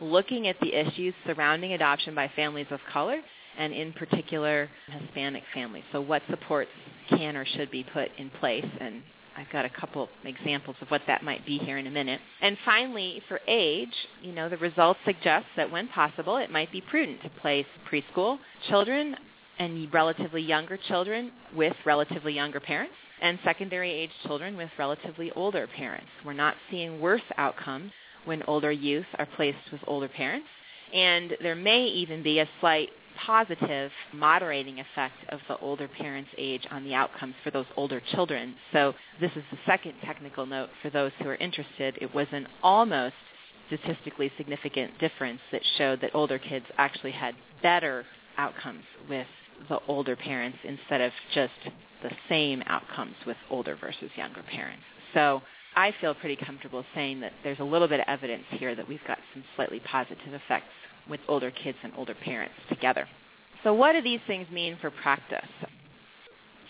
looking 0.00 0.48
at 0.48 0.56
the 0.60 0.72
issues 0.72 1.14
surrounding 1.26 1.72
adoption 1.72 2.14
by 2.14 2.30
families 2.34 2.66
of 2.70 2.80
color 2.92 3.20
and 3.58 3.72
in 3.72 3.92
particular 3.92 4.68
Hispanic 4.88 5.42
families. 5.52 5.84
So 5.92 6.00
what 6.00 6.22
supports 6.30 6.70
can 7.10 7.36
or 7.36 7.44
should 7.44 7.70
be 7.70 7.84
put 7.84 8.08
in 8.18 8.30
place 8.30 8.66
and 8.80 9.02
I've 9.36 9.50
got 9.50 9.64
a 9.64 9.70
couple 9.70 10.10
examples 10.24 10.76
of 10.82 10.88
what 10.88 11.00
that 11.06 11.24
might 11.24 11.46
be 11.46 11.56
here 11.56 11.78
in 11.78 11.86
a 11.86 11.90
minute. 11.90 12.20
And 12.42 12.56
finally, 12.66 13.22
for 13.28 13.40
age, 13.48 13.94
you 14.20 14.32
know, 14.32 14.50
the 14.50 14.58
results 14.58 15.00
suggest 15.06 15.46
that 15.56 15.70
when 15.70 15.88
possible, 15.88 16.36
it 16.36 16.50
might 16.50 16.70
be 16.70 16.82
prudent 16.82 17.22
to 17.22 17.30
place 17.40 17.64
preschool 17.90 18.38
children 18.68 19.16
and 19.58 19.92
relatively 19.92 20.42
younger 20.42 20.76
children 20.88 21.32
with 21.56 21.72
relatively 21.86 22.34
younger 22.34 22.60
parents 22.60 22.94
and 23.22 23.38
secondary 23.44 23.90
age 23.90 24.10
children 24.26 24.56
with 24.56 24.68
relatively 24.78 25.30
older 25.32 25.66
parents. 25.66 26.08
We're 26.24 26.32
not 26.34 26.56
seeing 26.70 27.00
worse 27.00 27.22
outcomes 27.38 27.92
when 28.24 28.42
older 28.44 28.72
youth 28.72 29.06
are 29.18 29.26
placed 29.36 29.70
with 29.70 29.80
older 29.86 30.08
parents. 30.08 30.48
And 30.92 31.32
there 31.40 31.54
may 31.54 31.84
even 31.86 32.22
be 32.22 32.40
a 32.40 32.48
slight 32.60 32.90
positive 33.24 33.90
moderating 34.12 34.80
effect 34.80 35.14
of 35.28 35.40
the 35.48 35.56
older 35.58 35.88
parent's 35.88 36.30
age 36.36 36.66
on 36.70 36.84
the 36.84 36.94
outcomes 36.94 37.34
for 37.44 37.50
those 37.50 37.66
older 37.76 38.02
children. 38.12 38.54
So 38.72 38.94
this 39.20 39.30
is 39.36 39.44
the 39.50 39.58
second 39.66 39.94
technical 40.04 40.44
note 40.44 40.70
for 40.82 40.90
those 40.90 41.12
who 41.18 41.28
are 41.28 41.36
interested. 41.36 41.96
It 42.00 42.12
was 42.14 42.26
an 42.32 42.48
almost 42.62 43.14
statistically 43.68 44.32
significant 44.36 44.98
difference 44.98 45.40
that 45.52 45.62
showed 45.78 46.00
that 46.00 46.14
older 46.14 46.38
kids 46.38 46.66
actually 46.78 47.12
had 47.12 47.34
better 47.62 48.04
outcomes 48.36 48.84
with 49.08 49.26
the 49.68 49.78
older 49.88 50.16
parents 50.16 50.58
instead 50.64 51.00
of 51.00 51.12
just 51.34 51.52
the 52.02 52.10
same 52.28 52.62
outcomes 52.66 53.14
with 53.26 53.36
older 53.50 53.76
versus 53.76 54.10
younger 54.16 54.42
parents. 54.42 54.82
So 55.14 55.42
I 55.74 55.92
feel 56.00 56.14
pretty 56.14 56.36
comfortable 56.36 56.84
saying 56.94 57.20
that 57.20 57.32
there's 57.42 57.60
a 57.60 57.64
little 57.64 57.88
bit 57.88 58.00
of 58.00 58.06
evidence 58.08 58.44
here 58.50 58.74
that 58.74 58.86
we've 58.88 59.04
got 59.06 59.18
some 59.32 59.44
slightly 59.56 59.80
positive 59.80 60.34
effects 60.34 60.66
with 61.08 61.20
older 61.28 61.50
kids 61.50 61.78
and 61.82 61.92
older 61.96 62.14
parents 62.14 62.54
together. 62.68 63.08
So 63.64 63.72
what 63.72 63.92
do 63.92 64.02
these 64.02 64.20
things 64.26 64.46
mean 64.50 64.76
for 64.80 64.90
practice? 64.90 65.48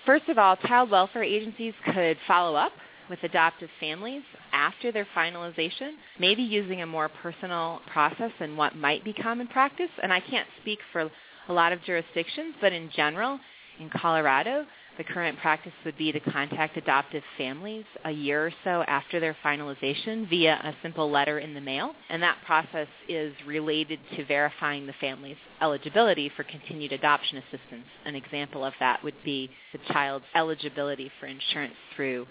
First 0.07 0.29
of 0.29 0.39
all, 0.39 0.57
child 0.57 0.91
welfare 0.91 1.23
agencies 1.23 1.75
could 1.95 2.17
follow 2.27 2.57
up 2.57 2.73
with 3.09 3.23
adoptive 3.23 3.69
families 3.81 4.23
after 4.53 4.93
their 4.93 5.07
finalization, 5.17 5.93
maybe 6.19 6.43
using 6.43 6.83
a 6.83 6.87
more 6.87 7.09
personal 7.09 7.81
process 7.93 8.31
than 8.39 8.57
what 8.57 8.77
might 8.77 9.05
be 9.05 9.13
common 9.13 9.47
practice. 9.49 9.91
And 10.03 10.13
I 10.13 10.21
can't 10.21 10.49
speak 10.61 10.79
for 10.93 11.11
a 11.49 11.53
lot 11.53 11.73
of 11.73 11.83
jurisdictions, 11.85 12.55
but 12.61 12.73
in 12.73 12.91
general, 12.95 13.39
in 13.81 13.91
Colorado, 13.91 14.65
the 14.99 15.05
current 15.05 15.39
practice 15.39 15.73
would 15.85 15.97
be 15.97 16.13
to 16.13 16.21
contact 16.21 16.77
adoptive 16.77 17.23
families 17.39 17.85
a 18.05 18.11
year 18.11 18.47
or 18.47 18.53
so 18.65 18.83
after 18.83 19.21
their 19.21 19.37
finalization 19.45 20.29
via 20.29 20.55
a 20.55 20.75
simple 20.83 21.11
letter 21.11 21.39
in 21.39 21.55
the 21.55 21.61
mail. 21.61 21.93
And 22.11 22.23
that 22.23 22.39
process 22.45 22.89
is 23.09 23.35
related 23.47 23.99
to 24.17 24.25
verifying 24.27 24.87
the 24.87 24.95
family's 25.01 25.37
eligibility 25.61 26.31
for 26.37 26.45
continued 26.45 26.93
adoption 26.93 27.39
assistance. 27.39 27.87
An 28.05 28.15
example 28.15 28.65
of 28.65 28.75
that 28.81 29.03
would 29.03 29.17
be 29.25 29.51
the 29.73 29.79
child's 29.93 30.27
eligibility 30.35 31.11
for 31.19 31.27
insurance 31.27 31.75
through 31.97 32.27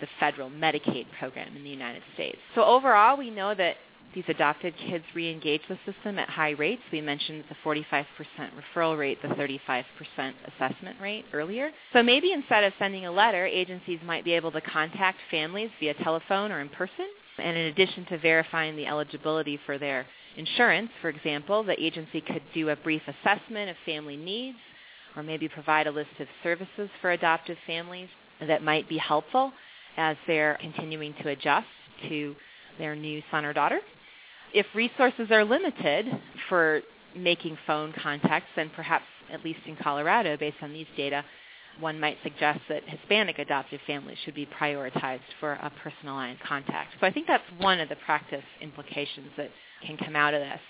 the 0.00 0.06
federal 0.20 0.50
Medicaid 0.50 1.06
program 1.18 1.56
in 1.56 1.64
the 1.64 1.70
United 1.70 2.02
States. 2.14 2.38
So 2.54 2.64
overall, 2.64 3.16
we 3.16 3.30
know 3.30 3.54
that 3.54 3.76
these 4.16 4.24
adopted 4.28 4.72
kids 4.88 5.04
re-engage 5.14 5.60
the 5.68 5.78
system 5.84 6.18
at 6.18 6.30
high 6.30 6.52
rates. 6.52 6.80
We 6.90 7.02
mentioned 7.02 7.44
the 7.50 7.56
45% 7.62 8.06
referral 8.74 8.98
rate, 8.98 9.20
the 9.20 9.28
35% 9.28 9.84
assessment 10.18 10.98
rate 11.02 11.26
earlier. 11.34 11.70
So 11.92 12.02
maybe 12.02 12.32
instead 12.32 12.64
of 12.64 12.72
sending 12.78 13.04
a 13.04 13.12
letter, 13.12 13.44
agencies 13.44 14.00
might 14.06 14.24
be 14.24 14.32
able 14.32 14.52
to 14.52 14.62
contact 14.62 15.18
families 15.30 15.68
via 15.78 15.92
telephone 16.02 16.50
or 16.50 16.60
in 16.60 16.70
person. 16.70 17.04
And 17.36 17.58
in 17.58 17.66
addition 17.66 18.06
to 18.06 18.16
verifying 18.16 18.74
the 18.74 18.86
eligibility 18.86 19.60
for 19.66 19.76
their 19.76 20.06
insurance, 20.38 20.88
for 21.02 21.10
example, 21.10 21.62
the 21.62 21.78
agency 21.78 22.22
could 22.22 22.42
do 22.54 22.70
a 22.70 22.76
brief 22.76 23.02
assessment 23.06 23.68
of 23.68 23.76
family 23.84 24.16
needs 24.16 24.56
or 25.14 25.22
maybe 25.22 25.46
provide 25.46 25.86
a 25.88 25.90
list 25.90 26.08
of 26.20 26.26
services 26.42 26.88
for 27.02 27.10
adoptive 27.10 27.58
families 27.66 28.08
that 28.40 28.62
might 28.64 28.88
be 28.88 28.96
helpful 28.96 29.52
as 29.98 30.16
they're 30.26 30.56
continuing 30.62 31.14
to 31.22 31.28
adjust 31.28 31.66
to 32.08 32.34
their 32.78 32.96
new 32.96 33.22
son 33.30 33.44
or 33.44 33.52
daughter. 33.52 33.80
If 34.56 34.64
resources 34.74 35.30
are 35.30 35.44
limited 35.44 36.06
for 36.48 36.80
making 37.14 37.58
phone 37.66 37.92
contacts, 37.92 38.48
then 38.56 38.70
perhaps, 38.74 39.04
at 39.30 39.44
least 39.44 39.58
in 39.66 39.76
Colorado, 39.76 40.38
based 40.38 40.56
on 40.62 40.72
these 40.72 40.86
data, 40.96 41.22
one 41.78 42.00
might 42.00 42.16
suggest 42.22 42.60
that 42.70 42.88
Hispanic 42.88 43.38
adoptive 43.38 43.80
families 43.86 44.16
should 44.24 44.34
be 44.34 44.46
prioritized 44.46 45.28
for 45.40 45.52
a 45.52 45.70
personalized 45.82 46.40
contact. 46.40 46.94
So 46.98 47.06
I 47.06 47.12
think 47.12 47.26
that's 47.26 47.44
one 47.58 47.80
of 47.80 47.90
the 47.90 47.96
practice 48.06 48.44
implications 48.62 49.28
that 49.36 49.50
can 49.86 49.98
come 49.98 50.16
out 50.16 50.32
of 50.32 50.40
this. 50.40 50.60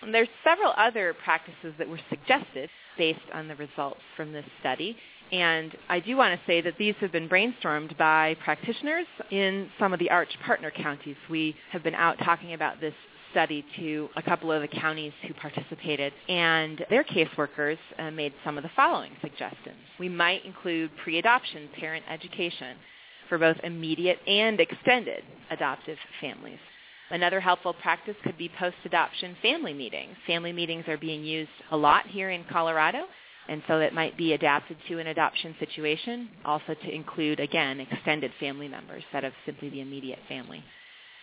And 0.00 0.14
there's 0.14 0.28
several 0.42 0.72
other 0.78 1.14
practices 1.22 1.74
that 1.76 1.86
were 1.86 2.00
suggested 2.08 2.70
based 2.96 3.20
on 3.34 3.46
the 3.46 3.56
results 3.56 4.00
from 4.16 4.32
this 4.32 4.46
study. 4.60 4.96
And 5.32 5.76
I 5.90 6.00
do 6.00 6.16
want 6.16 6.40
to 6.40 6.46
say 6.46 6.62
that 6.62 6.78
these 6.78 6.94
have 7.02 7.12
been 7.12 7.28
brainstormed 7.28 7.94
by 7.98 8.36
practitioners 8.42 9.06
in 9.30 9.68
some 9.78 9.92
of 9.92 9.98
the 9.98 10.08
ARCH 10.08 10.32
partner 10.46 10.70
counties. 10.70 11.16
We 11.28 11.54
have 11.72 11.82
been 11.82 11.94
out 11.94 12.16
talking 12.24 12.54
about 12.54 12.80
this 12.80 12.94
study 13.34 13.64
to 13.76 14.08
a 14.16 14.22
couple 14.22 14.52
of 14.52 14.62
the 14.62 14.68
counties 14.68 15.12
who 15.26 15.34
participated, 15.34 16.12
and 16.28 16.86
their 16.88 17.02
caseworkers 17.02 17.78
uh, 17.98 18.12
made 18.12 18.32
some 18.44 18.56
of 18.56 18.62
the 18.62 18.70
following 18.76 19.10
suggestions. 19.20 19.76
We 19.98 20.08
might 20.08 20.44
include 20.44 20.92
pre-adoption 21.02 21.68
parent 21.76 22.04
education 22.08 22.76
for 23.28 23.38
both 23.38 23.56
immediate 23.64 24.20
and 24.28 24.60
extended 24.60 25.24
adoptive 25.50 25.98
families. 26.20 26.60
Another 27.10 27.40
helpful 27.40 27.74
practice 27.74 28.14
could 28.22 28.38
be 28.38 28.50
post-adoption 28.56 29.36
family 29.42 29.74
meetings. 29.74 30.14
Family 30.28 30.52
meetings 30.52 30.84
are 30.86 30.96
being 30.96 31.24
used 31.24 31.50
a 31.72 31.76
lot 31.76 32.06
here 32.06 32.30
in 32.30 32.44
Colorado, 32.44 33.04
and 33.48 33.62
so 33.66 33.80
it 33.80 33.92
might 33.92 34.16
be 34.16 34.32
adapted 34.32 34.76
to 34.88 35.00
an 35.00 35.08
adoption 35.08 35.56
situation, 35.58 36.28
also 36.44 36.74
to 36.74 36.94
include, 36.94 37.40
again, 37.40 37.80
extended 37.80 38.30
family 38.38 38.68
members 38.68 39.02
instead 39.04 39.24
of 39.24 39.32
simply 39.44 39.70
the 39.70 39.80
immediate 39.80 40.20
family. 40.28 40.62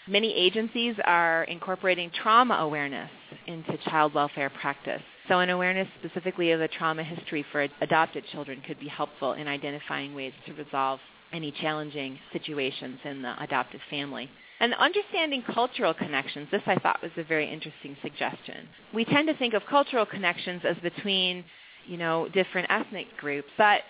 Many 0.08 0.34
agencies 0.34 0.96
are 1.06 1.44
incorporating 1.44 2.10
trauma 2.10 2.56
awareness 2.56 3.12
into 3.46 3.78
child 3.90 4.16
welfare 4.16 4.50
practice. 4.50 5.02
So 5.28 5.40
an 5.40 5.52
awareness 5.52 5.88
specifically 6.00 6.52
of 6.52 6.60
the 6.60 6.68
trauma 6.68 7.04
history 7.04 7.46
for 7.52 7.68
adopted 7.82 8.26
children 8.32 8.62
could 8.66 8.80
be 8.80 8.88
helpful 8.88 9.34
in 9.34 9.48
identifying 9.48 10.16
ways 10.16 10.34
to 10.48 10.54
resolve 10.54 11.00
any 11.32 11.52
challenging 11.52 12.18
situations 12.34 13.00
in 13.06 13.22
the 13.22 13.42
adoptive 13.42 13.80
family. 13.90 14.30
And 14.60 14.74
understanding 14.74 15.44
cultural 15.44 15.94
connections, 15.94 16.48
this 16.52 16.62
I 16.66 16.76
thought 16.76 17.02
was 17.02 17.12
a 17.18 17.24
very 17.24 17.52
interesting 17.52 17.96
suggestion. 18.02 18.68
We 18.94 19.06
tend 19.06 19.28
to 19.28 19.36
think 19.36 19.54
of 19.54 19.62
cultural 19.70 20.06
connections 20.06 20.64
as 20.68 20.78
between, 20.78 21.46
you 21.88 21.98
know, 21.98 22.28
different 22.30 22.68
ethnic 22.72 23.06
groups, 23.18 23.50
but 23.58 23.82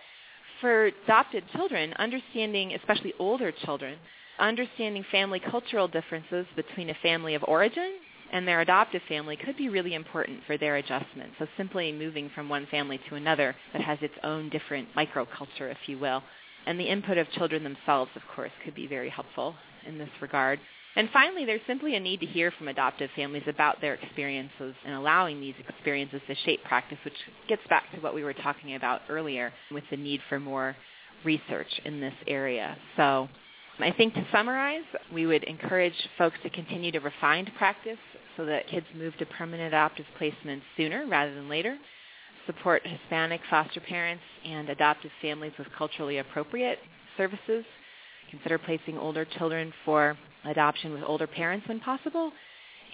for 0.59 0.85
adopted 0.85 1.43
children, 1.53 1.93
understanding 1.93 2.73
especially 2.73 3.13
older 3.17 3.51
children, 3.51 3.97
understanding 4.41 5.05
family 5.11 5.39
cultural 5.39 5.87
differences 5.87 6.45
between 6.55 6.89
a 6.89 6.95
family 7.01 7.35
of 7.35 7.43
origin 7.47 7.93
and 8.31 8.47
their 8.47 8.61
adoptive 8.61 9.01
family 9.07 9.35
could 9.35 9.57
be 9.57 9.69
really 9.69 9.93
important 9.93 10.39
for 10.47 10.57
their 10.57 10.77
adjustment. 10.77 11.31
So 11.37 11.47
simply 11.57 11.91
moving 11.91 12.31
from 12.33 12.49
one 12.49 12.65
family 12.67 12.99
to 13.09 13.15
another 13.15 13.55
that 13.73 13.81
has 13.81 13.99
its 14.01 14.13
own 14.23 14.49
different 14.49 14.87
microculture, 14.95 15.69
if 15.69 15.77
you 15.87 15.99
will. 15.99 16.23
And 16.65 16.79
the 16.79 16.89
input 16.89 17.17
of 17.17 17.29
children 17.31 17.63
themselves, 17.63 18.11
of 18.15 18.21
course, 18.35 18.51
could 18.63 18.75
be 18.75 18.87
very 18.87 19.09
helpful 19.09 19.55
in 19.85 19.97
this 19.97 20.09
regard. 20.21 20.59
And 20.95 21.09
finally, 21.11 21.45
there's 21.45 21.61
simply 21.67 21.95
a 21.95 21.99
need 21.99 22.19
to 22.19 22.25
hear 22.25 22.51
from 22.51 22.67
adoptive 22.67 23.09
families 23.15 23.43
about 23.47 23.79
their 23.81 23.95
experiences 23.95 24.75
and 24.85 24.93
allowing 24.93 25.39
these 25.39 25.55
experiences 25.67 26.21
to 26.27 26.35
shape 26.45 26.63
practice, 26.63 26.97
which 27.03 27.13
gets 27.47 27.61
back 27.69 27.83
to 27.93 28.01
what 28.01 28.13
we 28.13 28.23
were 28.23 28.33
talking 28.33 28.75
about 28.75 29.01
earlier 29.09 29.51
with 29.71 29.83
the 29.89 29.97
need 29.97 30.19
for 30.29 30.39
more 30.39 30.75
research 31.23 31.79
in 31.85 32.01
this 32.01 32.13
area. 32.27 32.77
So 32.97 33.29
I 33.79 33.91
think 33.91 34.13
to 34.13 34.25
summarize, 34.31 34.83
we 35.13 35.25
would 35.25 35.43
encourage 35.45 35.95
folks 36.17 36.37
to 36.43 36.49
continue 36.49 36.91
to 36.91 36.99
refine 36.99 37.49
practice 37.57 37.97
so 38.37 38.45
that 38.45 38.67
kids 38.67 38.85
move 38.95 39.15
to 39.17 39.25
permanent 39.25 39.73
adoptive 39.73 40.05
placements 40.19 40.61
sooner 40.77 41.05
rather 41.07 41.33
than 41.33 41.49
later. 41.49 41.77
Support 42.45 42.85
Hispanic 42.85 43.41
foster 43.49 43.79
parents 43.79 44.23
and 44.45 44.69
adoptive 44.69 45.11
families 45.21 45.53
with 45.57 45.67
culturally 45.77 46.17
appropriate 46.19 46.79
services. 47.17 47.65
Consider 48.29 48.57
placing 48.57 48.97
older 48.97 49.25
children 49.37 49.73
for 49.85 50.17
adoption 50.45 50.93
with 50.93 51.03
older 51.03 51.27
parents 51.27 51.67
when 51.67 51.79
possible. 51.79 52.31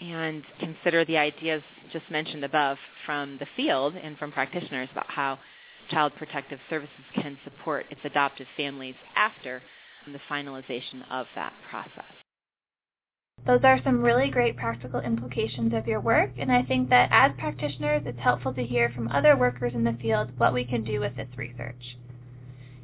And 0.01 0.43
consider 0.59 1.05
the 1.05 1.17
ideas 1.17 1.63
just 1.91 2.09
mentioned 2.11 2.43
above 2.43 2.77
from 3.05 3.37
the 3.39 3.47
field 3.55 3.95
and 3.95 4.17
from 4.17 4.31
practitioners 4.31 4.89
about 4.91 5.09
how 5.09 5.39
Child 5.89 6.13
Protective 6.17 6.59
Services 6.69 6.91
can 7.15 7.37
support 7.43 7.85
its 7.89 8.01
adoptive 8.03 8.47
families 8.57 8.95
after 9.15 9.61
the 10.13 10.19
finalization 10.29 11.03
of 11.09 11.27
that 11.35 11.53
process. 11.69 12.03
Those 13.45 13.63
are 13.63 13.81
some 13.83 14.01
really 14.01 14.29
great 14.29 14.57
practical 14.57 14.99
implications 14.99 15.73
of 15.73 15.87
your 15.87 16.01
work, 16.01 16.31
and 16.37 16.51
I 16.51 16.63
think 16.63 16.89
that 16.89 17.09
as 17.11 17.31
practitioners, 17.37 18.03
it's 18.05 18.19
helpful 18.19 18.53
to 18.53 18.63
hear 18.63 18.89
from 18.89 19.07
other 19.07 19.37
workers 19.37 19.73
in 19.73 19.83
the 19.83 19.93
field 19.93 20.37
what 20.37 20.53
we 20.53 20.65
can 20.65 20.83
do 20.83 20.99
with 20.99 21.15
this 21.15 21.29
research. 21.37 21.97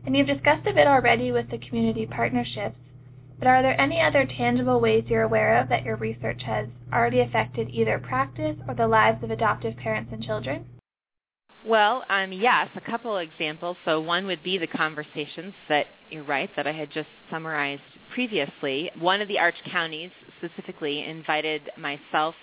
And 0.05 0.15
you've 0.15 0.27
discussed 0.27 0.67
a 0.67 0.73
bit 0.73 0.87
already 0.87 1.31
with 1.31 1.49
the 1.49 1.57
community 1.57 2.05
partnerships, 2.05 2.77
but 3.39 3.47
are 3.47 3.61
there 3.61 3.79
any 3.81 3.99
other 3.99 4.25
tangible 4.25 4.79
ways 4.79 5.05
you're 5.07 5.23
aware 5.23 5.59
of 5.59 5.69
that 5.69 5.83
your 5.83 5.97
research 5.97 6.43
has 6.43 6.69
already 6.93 7.19
affected 7.19 7.69
either 7.69 7.99
practice 7.99 8.55
or 8.67 8.73
the 8.73 8.87
lives 8.87 9.23
of 9.23 9.31
adoptive 9.31 9.75
parents 9.75 10.13
and 10.13 10.23
children? 10.23 10.65
Well, 11.65 12.03
um, 12.09 12.33
yes, 12.33 12.67
a 12.75 12.81
couple 12.81 13.17
examples. 13.17 13.77
So 13.85 14.01
one 14.01 14.25
would 14.27 14.43
be 14.43 14.57
the 14.57 14.67
conversations 14.67 15.53
that 15.69 15.85
you're 16.09 16.23
right 16.23 16.49
that 16.55 16.67
I 16.67 16.73
had 16.73 16.91
just 16.91 17.07
summarized 17.31 17.81
previously. 18.13 18.91
One 18.99 19.21
of 19.21 19.27
the 19.27 19.39
Arch 19.39 19.55
counties 19.71 20.11
specifically 20.39 21.05
invited 21.05 21.61
myself 21.77 22.35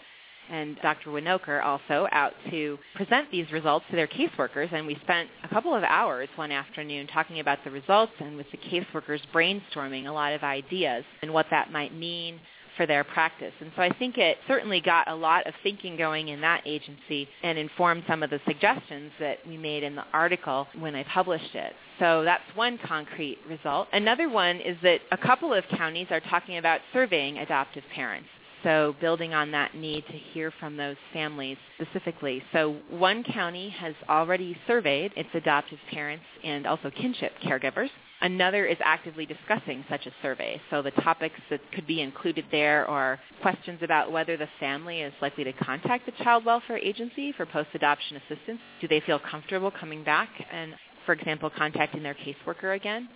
and 0.51 0.77
Dr. 0.83 1.11
Winokur 1.11 1.65
also 1.65 2.09
out 2.11 2.33
to 2.51 2.79
present 2.97 3.31
these 3.31 3.51
results 3.53 3.87
to 3.91 3.97
their 3.97 4.09
caseworkers, 4.09 4.73
and 4.73 4.87
we 4.87 4.97
spent 5.03 5.29
a 5.45 5.49
couple 5.49 5.75
of 5.75 5.85
hours 5.85 6.29
one 6.35 6.51
afternoon 6.51 7.07
talking 7.07 7.39
about 7.39 7.63
the 7.65 7.71
results 7.71 8.13
and 8.19 8.37
with 8.37 8.47
the 8.51 8.59
caseworkers 8.59 9.21
brainstorming 9.33 10.09
a 10.09 10.13
lot 10.13 10.33
of 10.33 10.43
ideas 10.43 11.05
and 11.23 11.33
what 11.33 11.47
that 11.51 11.71
might 11.71 11.95
mean 11.95 12.41
for 12.81 12.87
their 12.87 13.05
practice. 13.05 13.53
And 13.61 13.71
so 13.77 13.83
I 13.83 13.93
think 13.99 14.17
it 14.17 14.39
certainly 14.49 14.81
got 14.81 15.07
a 15.07 15.15
lot 15.15 15.47
of 15.47 15.53
thinking 15.63 15.99
going 15.99 16.29
in 16.29 16.41
that 16.41 16.63
agency 16.65 17.29
and 17.43 17.59
informed 17.59 18.05
some 18.09 18.23
of 18.23 18.31
the 18.31 18.41
suggestions 18.47 19.13
that 19.21 19.37
we 19.47 19.59
made 19.59 19.83
in 19.83 19.95
the 19.95 20.05
article 20.15 20.67
when 20.79 20.95
I 20.95 21.05
published 21.13 21.55
it. 21.55 21.75
So 21.99 22.25
that's 22.25 22.43
one 22.55 22.79
concrete 22.87 23.37
result. 23.47 23.89
Another 23.93 24.31
one 24.31 24.61
is 24.61 24.79
that 24.83 25.03
a 25.13 25.19
couple 25.19 25.53
of 25.53 25.63
counties 25.77 26.07
are 26.09 26.21
talking 26.21 26.57
about 26.57 26.81
surveying 26.95 27.37
adoptive 27.37 27.85
parents. 27.95 28.29
So 28.63 28.97
building 28.99 29.35
on 29.35 29.51
that 29.51 29.75
need 29.75 30.07
to 30.07 30.17
hear 30.33 30.51
from 30.59 30.79
those 30.79 30.97
families 31.13 31.59
specifically. 31.79 32.43
So 32.55 32.77
one 32.89 33.25
county 33.25 33.69
has 33.69 33.95
already 34.09 34.57
surveyed 34.67 35.13
its 35.17 35.29
adoptive 35.35 35.81
parents 35.91 36.25
and 36.43 36.67
also 36.67 36.91
kinship 36.91 37.33
caregivers. 37.45 37.91
Another 38.23 38.67
is 38.67 38.77
actively 38.85 39.25
discussing 39.25 39.83
such 39.89 40.05
a 40.05 40.13
survey. 40.21 40.61
So 40.69 40.83
the 40.83 40.91
topics 40.91 41.41
that 41.49 41.61
could 41.73 41.87
be 41.87 42.03
included 42.03 42.45
there 42.51 42.87
are 42.87 43.19
questions 43.41 43.79
about 43.83 44.13
whether 44.13 44.37
the 44.37 44.49
family 44.59 45.01
is 45.01 45.15
likely 45.23 45.45
to 45.45 45.55
contact 45.55 46.05
the 46.05 46.13
child 46.23 46.45
welfare 46.45 46.77
agency 46.77 47.33
for 47.33 47.47
post-adoption 47.47 48.19
assistance. 48.19 48.61
Do 48.83 48.89
they 48.89 49.01
feel 49.01 49.19
comfortable 49.19 49.71
coming 49.71 50.05
back 50.05 50.29
and, 50.53 50.75
for 51.07 51.13
example, 51.13 51.49
contacting 51.49 52.03
their 52.03 52.15
caseworker 52.15 52.77
again? 52.77 53.09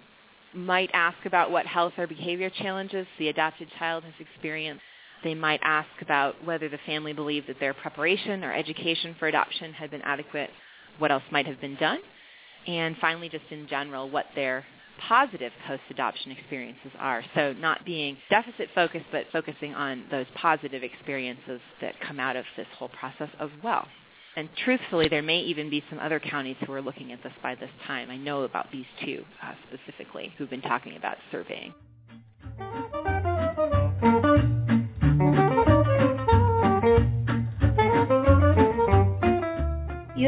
Might 0.54 0.90
ask 0.94 1.18
about 1.26 1.50
what 1.50 1.66
health 1.66 1.92
or 1.98 2.06
behavior 2.06 2.48
challenges 2.48 3.06
the 3.18 3.28
adopted 3.28 3.68
child 3.78 4.04
has 4.04 4.14
experienced. 4.18 4.84
They 5.22 5.34
might 5.34 5.60
ask 5.62 5.88
about 6.00 6.42
whether 6.44 6.70
the 6.70 6.78
family 6.86 7.12
believed 7.12 7.48
that 7.48 7.60
their 7.60 7.74
preparation 7.74 8.42
or 8.42 8.54
education 8.54 9.16
for 9.18 9.28
adoption 9.28 9.74
had 9.74 9.90
been 9.90 10.02
adequate, 10.02 10.50
what 10.98 11.10
else 11.10 11.24
might 11.30 11.46
have 11.46 11.60
been 11.60 11.76
done, 11.76 11.98
and 12.66 12.96
finally 13.00 13.28
just 13.28 13.44
in 13.50 13.66
general 13.68 14.08
what 14.08 14.26
their 14.34 14.64
positive 14.98 15.52
post-adoption 15.66 16.32
experiences 16.32 16.92
are. 16.98 17.22
So 17.34 17.52
not 17.54 17.84
being 17.84 18.16
deficit 18.30 18.68
focused, 18.74 19.06
but 19.12 19.26
focusing 19.32 19.74
on 19.74 20.04
those 20.10 20.26
positive 20.34 20.82
experiences 20.82 21.60
that 21.80 21.94
come 22.00 22.20
out 22.20 22.36
of 22.36 22.44
this 22.56 22.66
whole 22.78 22.90
process 22.90 23.28
as 23.40 23.50
well. 23.62 23.86
And 24.36 24.48
truthfully, 24.64 25.08
there 25.08 25.22
may 25.22 25.40
even 25.40 25.70
be 25.70 25.82
some 25.88 26.00
other 26.00 26.18
counties 26.18 26.56
who 26.66 26.72
are 26.72 26.82
looking 26.82 27.12
at 27.12 27.22
this 27.22 27.32
by 27.42 27.54
this 27.54 27.70
time. 27.86 28.10
I 28.10 28.16
know 28.16 28.42
about 28.42 28.66
these 28.72 28.86
two 29.04 29.24
uh, 29.42 29.52
specifically 29.68 30.32
who've 30.36 30.50
been 30.50 30.60
talking 30.62 30.96
about 30.96 31.16
surveying. 31.30 31.72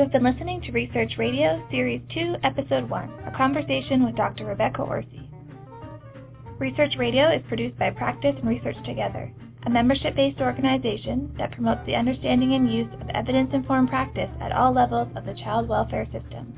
have 0.06 0.12
been 0.12 0.22
listening 0.22 0.60
to 0.60 0.70
Research 0.70 1.14
Radio, 1.18 1.60
Series 1.68 2.00
2, 2.14 2.36
Episode 2.44 2.88
1, 2.88 3.10
a 3.26 3.32
conversation 3.36 4.04
with 4.04 4.14
Dr. 4.14 4.44
Rebecca 4.44 4.82
Orsi. 4.82 5.28
Research 6.60 6.94
Radio 6.96 7.28
is 7.32 7.42
produced 7.48 7.76
by 7.76 7.90
Practice 7.90 8.36
and 8.38 8.48
Research 8.48 8.76
Together, 8.84 9.32
a 9.64 9.70
membership-based 9.70 10.40
organization 10.40 11.34
that 11.36 11.50
promotes 11.50 11.84
the 11.86 11.96
understanding 11.96 12.54
and 12.54 12.72
use 12.72 12.86
of 13.00 13.10
evidence-informed 13.10 13.88
practice 13.88 14.30
at 14.40 14.52
all 14.52 14.72
levels 14.72 15.08
of 15.16 15.26
the 15.26 15.34
child 15.34 15.68
welfare 15.68 16.06
system. 16.12 16.54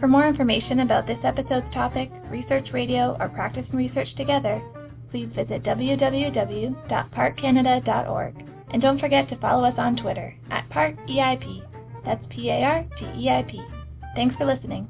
For 0.00 0.08
more 0.08 0.26
information 0.26 0.80
about 0.80 1.06
this 1.06 1.20
episode's 1.22 1.70
topic, 1.74 2.10
Research 2.30 2.70
Radio, 2.72 3.14
or 3.20 3.28
Practice 3.28 3.66
and 3.68 3.76
Research 3.76 4.08
Together, 4.16 4.62
please 5.10 5.28
visit 5.36 5.62
www.partcanada.org. 5.64 8.34
And 8.70 8.80
don't 8.80 9.00
forget 9.00 9.28
to 9.28 9.36
follow 9.36 9.68
us 9.68 9.74
on 9.76 9.96
Twitter 9.96 10.34
at 10.50 10.66
PARTEIP. 10.70 11.75
That's 12.06 12.24
P 12.30 12.48
A 12.50 12.62
R 12.62 12.84
T 12.98 13.04
E 13.20 13.28
I 13.28 13.42
P. 13.42 13.60
Thanks 14.14 14.34
for 14.36 14.46
listening. 14.46 14.88